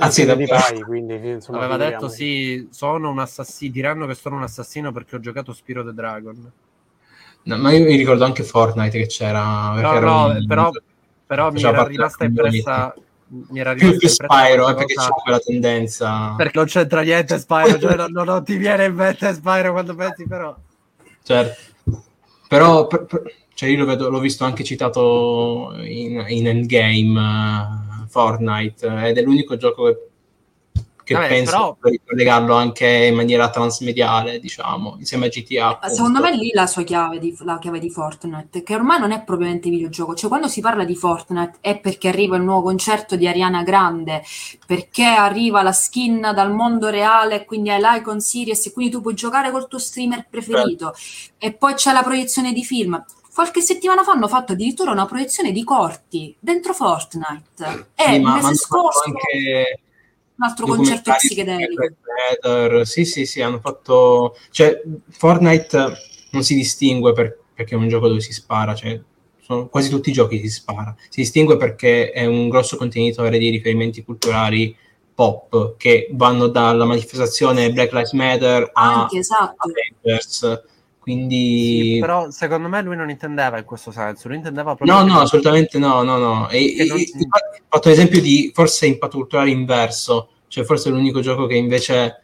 [0.00, 4.42] Anzi, da Pai, quindi insomma, aveva detto sì, sono un assassino, diranno che sono un
[4.42, 6.52] assassino perché ho giocato Spiro the Dragon.
[7.42, 9.72] No, ma io mi ricordo anche Fortnite che c'era.
[9.80, 10.44] No, no, un...
[10.46, 10.70] però,
[11.26, 12.94] però mi era rimasta impressa
[13.30, 16.34] mi era più che Spyro, eh, perché c'è quella tendenza.
[16.36, 20.26] Perché non c'entra niente Spyro, cioè non, non, ti viene in mente Spyro quando pensi
[20.26, 20.56] però.
[21.22, 21.60] Certo.
[22.48, 23.22] Però per, per,
[23.54, 29.22] cioè io lo vedo, l'ho visto anche citato in, in Endgame uh, Fortnite ed è
[29.22, 30.10] l'unico gioco che
[31.10, 31.90] che Vabbè, penso però...
[31.90, 35.68] di collegarlo anche in maniera transmediale, diciamo, insieme a GTA.
[35.70, 35.94] Appunto.
[35.94, 39.24] Secondo me lì la sua chiave di, la chiave di Fortnite, che ormai non è
[39.24, 43.26] propriamente videogioco, cioè quando si parla di Fortnite è perché arriva il nuovo concerto di
[43.26, 44.22] Ariana Grande,
[44.64, 49.14] perché arriva la skin dal mondo reale, quindi hai l'icon series e quindi tu puoi
[49.14, 51.34] giocare col tuo streamer preferito, certo.
[51.38, 53.04] e poi c'è la proiezione di film.
[53.32, 57.88] Qualche settimana fa hanno fatto addirittura una proiezione di corti dentro Fortnite.
[57.94, 59.02] E sì, il mese scorso...
[59.04, 59.80] Anche
[60.34, 62.84] un altro concerto psichedelico.
[62.84, 64.36] Sì, sì, sì, hanno fatto...
[64.50, 65.92] Cioè, Fortnite
[66.32, 69.00] non si distingue per, perché è un gioco dove si spara, cioè,
[69.40, 70.94] sono, quasi tutti i giochi si spara.
[71.08, 74.76] Si distingue perché è un grosso contenitore di riferimenti culturali
[75.14, 79.56] pop che vanno dalla manifestazione Black Lives Matter a, Anche, esatto.
[79.58, 80.62] Avengers.
[81.00, 81.94] Quindi...
[81.94, 84.98] Sì, però secondo me lui non intendeva in questo senso, lui intendeva proprio...
[84.98, 86.48] No, no, assolutamente no, no, no.
[86.50, 86.98] E, non...
[86.98, 92.22] Ho fatto l'esempio di forse impatto culturale inverso, cioè forse è l'unico gioco che invece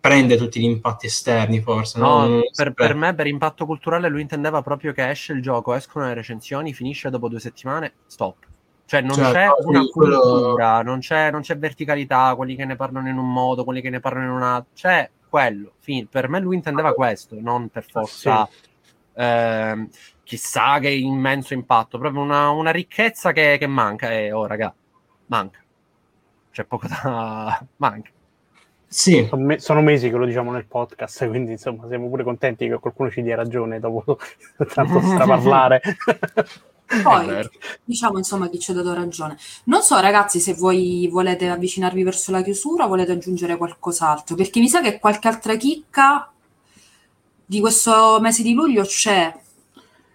[0.00, 1.98] prende tutti gli impatti esterni, forse.
[1.98, 5.74] No, no per, per, me per impatto culturale lui intendeva proprio che esce il gioco,
[5.74, 8.36] escono le recensioni, finisce dopo due settimane, stop.
[8.86, 10.82] Cioè non cioè, c'è una cultura, quello...
[10.82, 14.00] non, c'è, non c'è verticalità, quelli che ne parlano in un modo, quelli che ne
[14.00, 15.72] parlano in un altro, c'è quello.
[15.80, 18.56] Fin- per me lui intendeva questo, non per forza sì.
[19.14, 19.88] eh,
[20.22, 24.12] chissà che immenso impatto, proprio una, una ricchezza che, che manca.
[24.12, 24.72] E oh, raga,
[25.26, 25.58] manca.
[26.52, 27.66] C'è poco da.
[27.78, 28.10] manca.
[28.86, 29.26] Sì.
[29.28, 32.78] Sono, me- sono, mesi che lo diciamo nel podcast, quindi insomma siamo pure contenti che
[32.78, 34.16] qualcuno ci dia ragione dopo
[34.72, 35.82] tanto straparlare.
[37.02, 37.48] Poi
[37.82, 39.36] diciamo insomma chi ci ha dato ragione.
[39.64, 44.68] Non so ragazzi se voi volete avvicinarvi verso la chiusura volete aggiungere qualcos'altro, perché mi
[44.68, 46.30] sa che qualche altra chicca
[47.46, 49.32] di questo mese di luglio c'è.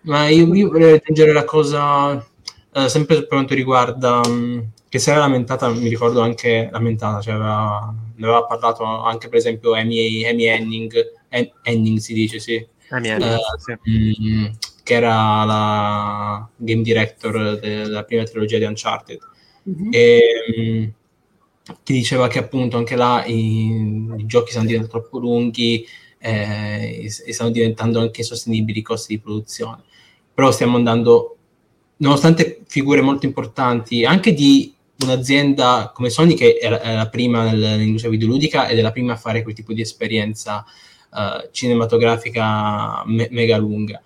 [0.02, 2.26] Ma io, io vorrei aggiungere la cosa,
[2.74, 7.22] eh, sempre per quanto riguarda, mh, mm, che si era lamentata, mi ricordo anche lamentata,
[7.22, 10.94] cioè aveva, ne aveva parlato anche per esempio Amy, Amy Henning,
[11.64, 12.66] Henning si dice, sì.
[12.90, 13.72] Amy Henning, eh, sì.
[13.84, 14.46] Mh, mm,
[14.90, 19.20] che era la game director della prima trilogia di Uncharted,
[19.70, 19.90] mm-hmm.
[19.92, 20.94] e,
[21.84, 25.86] che diceva che appunto anche là i, i giochi stanno diventando troppo lunghi
[26.18, 29.84] eh, e stanno diventando anche insostenibili i costi di produzione.
[30.34, 31.38] Però stiamo andando,
[31.98, 37.44] nonostante figure molto importanti, anche di un'azienda come Sony che è la, è la prima
[37.44, 40.66] nell'industria videoludica ed è la prima a fare quel tipo di esperienza
[41.12, 44.02] uh, cinematografica me- mega lunga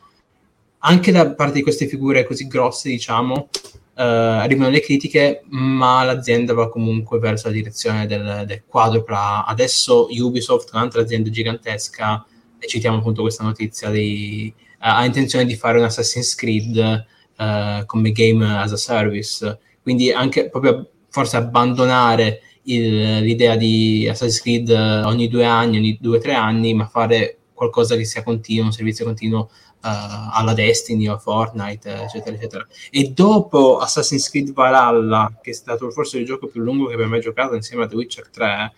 [0.85, 3.49] anche da parte di queste figure così grosse, diciamo,
[3.95, 9.45] eh, arrivano le critiche, ma l'azienda va comunque verso la direzione del, del quadrupla.
[9.45, 12.25] Adesso Ubisoft, un'altra azienda gigantesca,
[12.59, 17.05] e citiamo appunto questa notizia, di, uh, ha intenzione di fare un Assassin's Creed
[17.37, 19.59] uh, come game as a service.
[19.81, 24.69] Quindi anche proprio forse abbandonare il, l'idea di Assassin's Creed
[25.05, 28.73] ogni due anni, ogni due o tre anni, ma fare qualcosa che sia continuo, un
[28.73, 29.49] servizio continuo
[29.85, 32.67] alla Destiny o a Fortnite, eccetera, eccetera.
[32.89, 37.07] E dopo Assassin's Creed Valhalla, che è stato forse il gioco più lungo che abbia
[37.07, 38.73] mai giocato insieme a The Witcher 3,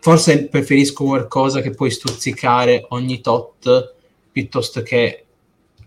[0.00, 3.94] forse preferisco qualcosa che puoi stuzzicare ogni tot
[4.32, 5.24] piuttosto che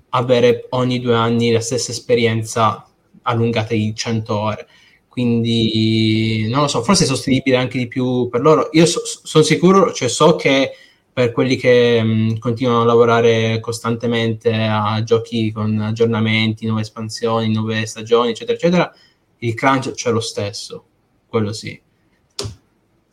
[0.10, 2.86] avere ogni due anni la stessa esperienza
[3.24, 4.68] allungata di 100 ore.
[5.08, 8.70] Quindi non lo so, forse è sostenibile anche di più per loro.
[8.74, 10.72] Io so, sono sicuro, cioè so che
[11.20, 17.86] per quelli che mh, continuano a lavorare costantemente a giochi con aggiornamenti, nuove espansioni, nuove
[17.86, 18.96] stagioni, eccetera, eccetera,
[19.40, 20.86] il crunch c'è lo stesso,
[21.28, 21.78] quello sì.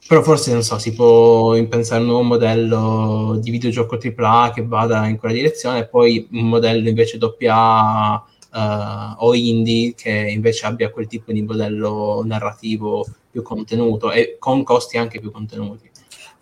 [0.06, 5.08] Però forse, non so, si può impensare un nuovo modello di videogioco AAA che vada
[5.08, 10.90] in quella direzione e poi un modello invece AA uh, o indie che invece abbia
[10.90, 15.90] quel tipo di modello narrativo più contenuto e con costi anche più contenuti.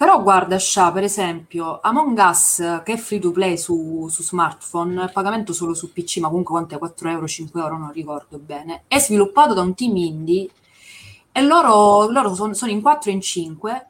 [0.05, 5.09] Però guarda, Sha, per esempio, Among Us, che è free to play su, su smartphone,
[5.11, 6.79] pagamento solo su PC, ma comunque quanto è?
[6.79, 10.51] 4 euro, 5 euro, non ricordo bene, è sviluppato da un team indie
[11.33, 13.87] e loro, loro sono, sono in 4 e in 5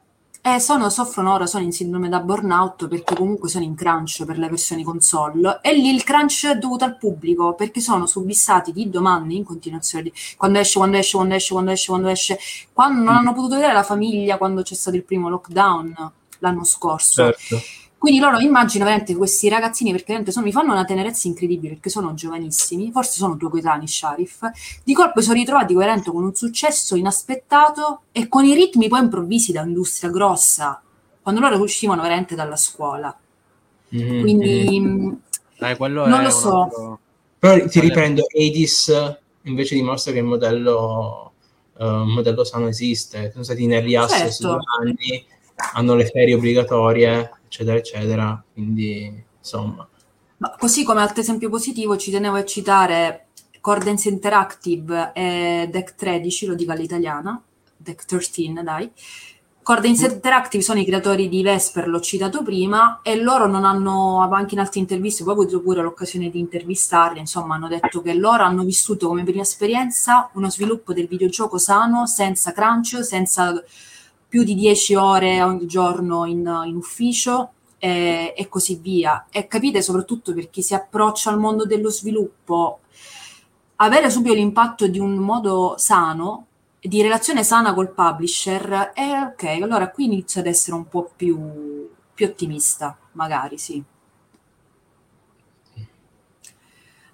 [0.47, 4.37] e sono, soffrono ora, sono in sindrome da burnout perché comunque sono in crunch per
[4.37, 8.87] le versioni console e lì il crunch è dovuto al pubblico perché sono subissati di
[8.87, 12.39] domande in continuazione quando esce, quando esce, quando esce, quando esce, quando esce,
[12.73, 17.23] quando non hanno potuto vedere la famiglia quando c'è stato il primo lockdown l'anno scorso.
[17.23, 17.61] Certo.
[18.05, 21.89] Quindi loro immagino veramente questi ragazzini, perché veramente sono, mi fanno una tenerezza incredibile, perché
[21.89, 24.47] sono giovanissimi, forse sono due coetanei, Sharif,
[24.83, 29.51] di colpo sono ritrovati veramente con un successo inaspettato e con i ritmi poi improvvisi
[29.51, 30.79] da industria grossa,
[31.19, 33.17] quando loro uscivano veramente dalla scuola.
[33.95, 34.21] Mm-hmm.
[34.21, 35.17] Quindi
[35.57, 36.61] eh, non lo so.
[36.61, 36.99] Altro...
[37.39, 41.31] Però ti riprendo, Edis invece dimostra che il modello,
[41.77, 44.47] uh, modello sano esiste, sono stati in early access certo.
[44.47, 45.25] due anni,
[45.73, 49.87] hanno le ferie obbligatorie, eccetera, eccetera, quindi insomma.
[50.37, 53.27] Ma così come altro esempio positivo ci tenevo a citare
[53.61, 57.41] Cordens Interactive e Deck 13, lo dico all'italiana,
[57.77, 58.91] Deck 13 dai,
[59.63, 64.53] Cordens Interactive sono i creatori di Vesper, l'ho citato prima, e loro non hanno, anche
[64.53, 68.43] in altre interviste, poi ho avuto pure l'occasione di intervistarli, insomma hanno detto che loro
[68.43, 73.63] hanno vissuto come prima esperienza uno sviluppo del videogioco sano, senza crunch, senza
[74.27, 79.27] più di 10 ore ogni giorno in, in ufficio e, e, così via.
[79.29, 82.79] E capite soprattutto per chi si approccia al mondo dello sviluppo,
[83.77, 86.47] avere subito l'impatto di un modo sano
[86.87, 91.89] di relazione sana col publisher, e ok, allora qui inizio ad essere un po' più,
[92.13, 93.83] più ottimista, magari sì.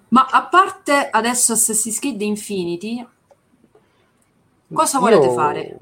[0.08, 3.06] Ma a parte adesso Assassin's Creed Infinity,
[4.70, 5.78] cosa volete io, fare?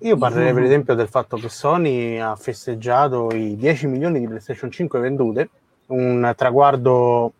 [0.00, 4.70] Io parlerei per esempio del fatto che Sony ha festeggiato i 10 milioni di PlayStation
[4.70, 5.48] 5 vendute,
[5.86, 7.32] un traguardo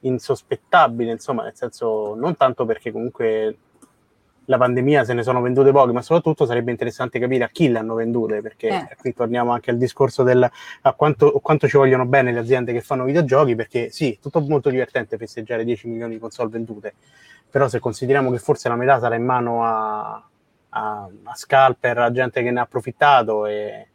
[0.00, 3.56] insospettabile, insomma, nel senso non tanto perché comunque
[4.46, 7.78] la pandemia se ne sono vendute poche, ma soprattutto sarebbe interessante capire a chi le
[7.78, 8.96] hanno vendute, perché eh.
[8.98, 10.50] qui torniamo anche al discorso del
[10.82, 14.70] a quanto, quanto, ci vogliono bene le aziende che fanno videogiochi, perché sì, tutto molto
[14.70, 16.94] divertente festeggiare 10 milioni di console vendute,
[17.50, 20.22] però se consideriamo che forse la metà sarà in mano a,
[20.74, 23.88] a, a scalper, a gente che ne ha approfittato e,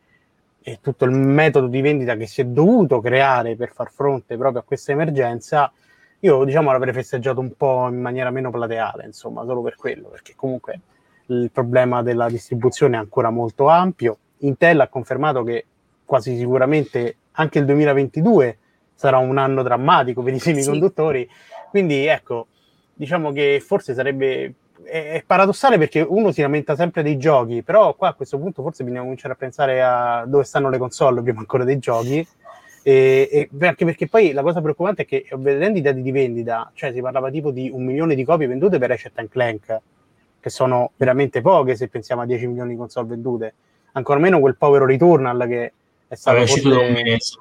[0.61, 4.61] e tutto il metodo di vendita che si è dovuto creare per far fronte proprio
[4.61, 5.71] a questa emergenza,
[6.19, 10.33] io diciamo l'avrei festeggiato un po' in maniera meno plateale, insomma, solo per quello, perché
[10.35, 10.79] comunque
[11.27, 14.17] il problema della distribuzione è ancora molto ampio.
[14.39, 15.65] Intel ha confermato che
[16.05, 18.57] quasi sicuramente anche il 2022
[18.93, 21.69] sarà un anno drammatico per i semiconduttori, sì.
[21.69, 22.47] quindi ecco,
[22.93, 28.09] diciamo che forse sarebbe è, paradossale perché uno si lamenta sempre dei giochi, però qua
[28.09, 31.63] a questo punto forse bisogna cominciare a pensare a dove stanno le console prima ancora
[31.63, 32.25] dei giochi.
[32.83, 36.71] E, e anche perché poi la cosa preoccupante è che vedendo i dati di vendita,
[36.73, 39.81] cioè si parlava tipo di un milione di copie vendute per Ratchet Clank,
[40.39, 43.53] che sono veramente poche se pensiamo a 10 milioni di console vendute,
[43.91, 45.73] ancora meno quel povero Returnal che
[46.07, 46.53] è stato forse...
[46.53, 47.37] uscito da un mese.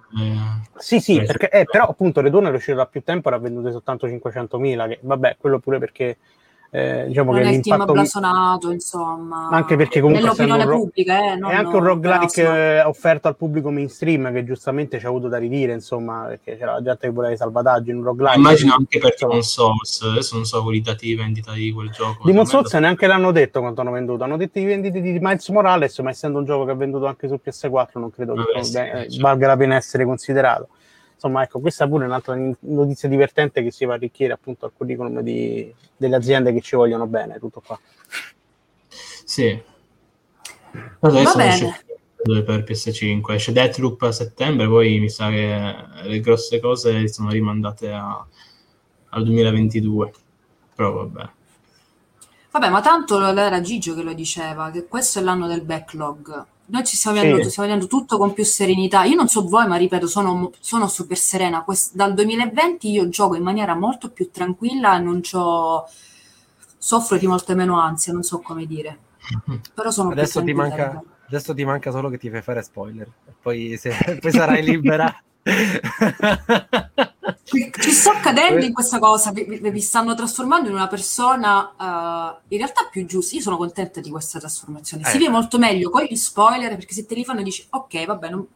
[0.78, 3.70] Sì, sì, perché, eh, però appunto Returnal è uscito da più tempo e ha venduto
[3.70, 6.16] soltanto 500.000, che vabbè, quello pure perché
[6.70, 9.48] eh, diciamo non che è il team blasonato, insomma.
[9.50, 13.70] Anche perché comunque nell'opinione ro- pubblica, eh, è anche un roguelike eh, offerto al pubblico
[13.70, 17.32] mainstream che giustamente ci ha avuto da ridire, insomma, perché c'era la gente che voleva
[17.32, 18.38] i salvataggi in un roguelike.
[18.38, 22.24] Immagino anche per Demon Souls, adesso non so i dati di vendita di quel gioco.
[22.24, 25.98] Demon Souls neanche l'hanno detto quanto hanno venduto, hanno detto i venditi di Miles Morales,
[26.00, 29.20] ma essendo un gioco che ha venduto anche su PS4 non credo Vabbè, che sì,
[29.20, 30.68] valga la pena essere considerato
[31.26, 34.72] insomma, ecco, questa pure è un'altra notizia divertente che si va a arricchire appunto al
[34.76, 37.78] curriculum di, delle aziende che ci vogliono bene, tutto qua.
[39.24, 39.60] Sì.
[41.00, 41.84] Adesso esce
[42.26, 47.92] per PS5, esce Deathloop a settembre, poi mi sa che le grosse cose sono rimandate
[47.92, 48.26] a,
[49.10, 50.12] al 2022,
[50.74, 51.30] però vabbè.
[52.50, 56.84] Vabbè, ma tanto era Gigio che lo diceva, che questo è l'anno del backlog noi
[56.84, 57.50] ci stiamo vedendo, sì.
[57.50, 59.04] stiamo vedendo tutto con più serenità.
[59.04, 61.62] Io non so voi, ma ripeto, sono, sono super serena.
[61.62, 65.88] Quest- dal 2020 io gioco in maniera molto più tranquilla non c'ho...
[66.78, 68.98] soffro di molte meno ansia, non so come dire.
[69.74, 73.08] Però sono adesso ti, manca, adesso ti manca solo che ti fai fare spoiler,
[73.40, 75.12] poi, se, poi sarai libera.
[77.44, 82.58] ci sto cadendo in questa cosa, vi, vi, stanno trasformando in una persona uh, in
[82.58, 83.36] realtà più giusta.
[83.36, 85.02] Io sono contenta di questa trasformazione.
[85.04, 85.06] Eh.
[85.06, 88.30] Si vive molto meglio con gli spoiler perché se te li fanno dici ok, vabbè,
[88.30, 88.46] non...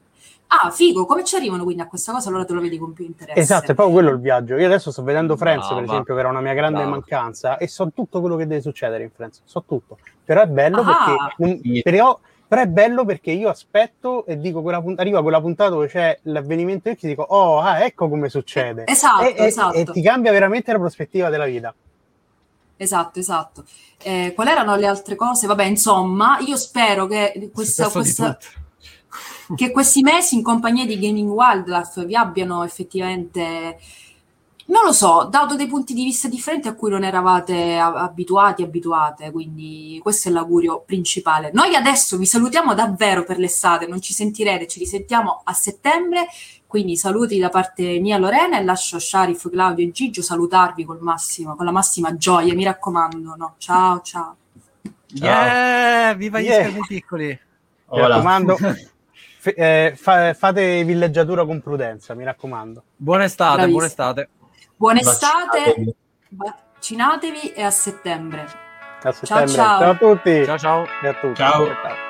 [0.48, 2.28] ah, figo, come ci arrivano quindi a questa cosa?
[2.28, 3.40] Allora te lo vedi con più interesse.
[3.40, 4.56] Esatto, è proprio quello il viaggio.
[4.56, 5.92] Io adesso sto vedendo Friends, no, per va.
[5.92, 6.90] esempio, che era una mia grande no.
[6.90, 9.98] mancanza, e so tutto quello che deve succedere in Friends, so tutto.
[10.24, 10.84] Però è bello ah.
[10.84, 11.34] perché.
[11.38, 12.18] Non, però,
[12.50, 16.18] però è bello perché io aspetto e dico quella punt- arriva quella puntata dove c'è
[16.22, 18.88] l'avvenimento e dico oh ah, ecco come succede.
[18.88, 19.76] Esatto, e, esatto.
[19.76, 21.72] E, e, ti cambia veramente la prospettiva della vita.
[22.76, 23.62] Esatto esatto.
[24.02, 25.46] Eh, quali erano le altre cose?
[25.46, 28.36] Vabbè insomma io spero che questa, questa
[29.54, 33.78] che questi mesi in compagnia di Gaming Wildlife vi abbiano effettivamente
[34.70, 39.32] Non lo so, dato dei punti di vista differenti a cui non eravate abituati, abituate,
[39.32, 41.50] quindi questo è l'augurio principale.
[41.52, 46.28] Noi adesso vi salutiamo davvero per l'estate, non ci sentirete, ci risentiamo a settembre,
[46.68, 51.56] quindi saluti da parte mia Lorena e lascio Sharif, Claudio e Gigio salutarvi col massimo,
[51.56, 53.54] con la massima gioia, mi raccomando, no?
[53.58, 54.36] Ciao, ciao.
[55.14, 56.60] Yeah, viva gli yeah.
[56.60, 57.26] schermi piccoli.
[57.26, 58.56] Mi raccomando.
[59.40, 62.84] F- eh, fa- fate villeggiatura con prudenza, mi raccomando.
[62.94, 64.28] Buona estate, buona estate.
[64.80, 65.94] Buona estate,
[66.30, 68.46] vaccinatevi e a settembre.
[69.02, 69.26] A settembre.
[69.26, 69.78] Ciao, ciao.
[69.78, 70.44] ciao a tutti.
[70.46, 70.86] Ciao ciao.
[71.02, 71.34] E a tutti.
[71.34, 71.66] ciao.
[71.66, 72.09] ciao.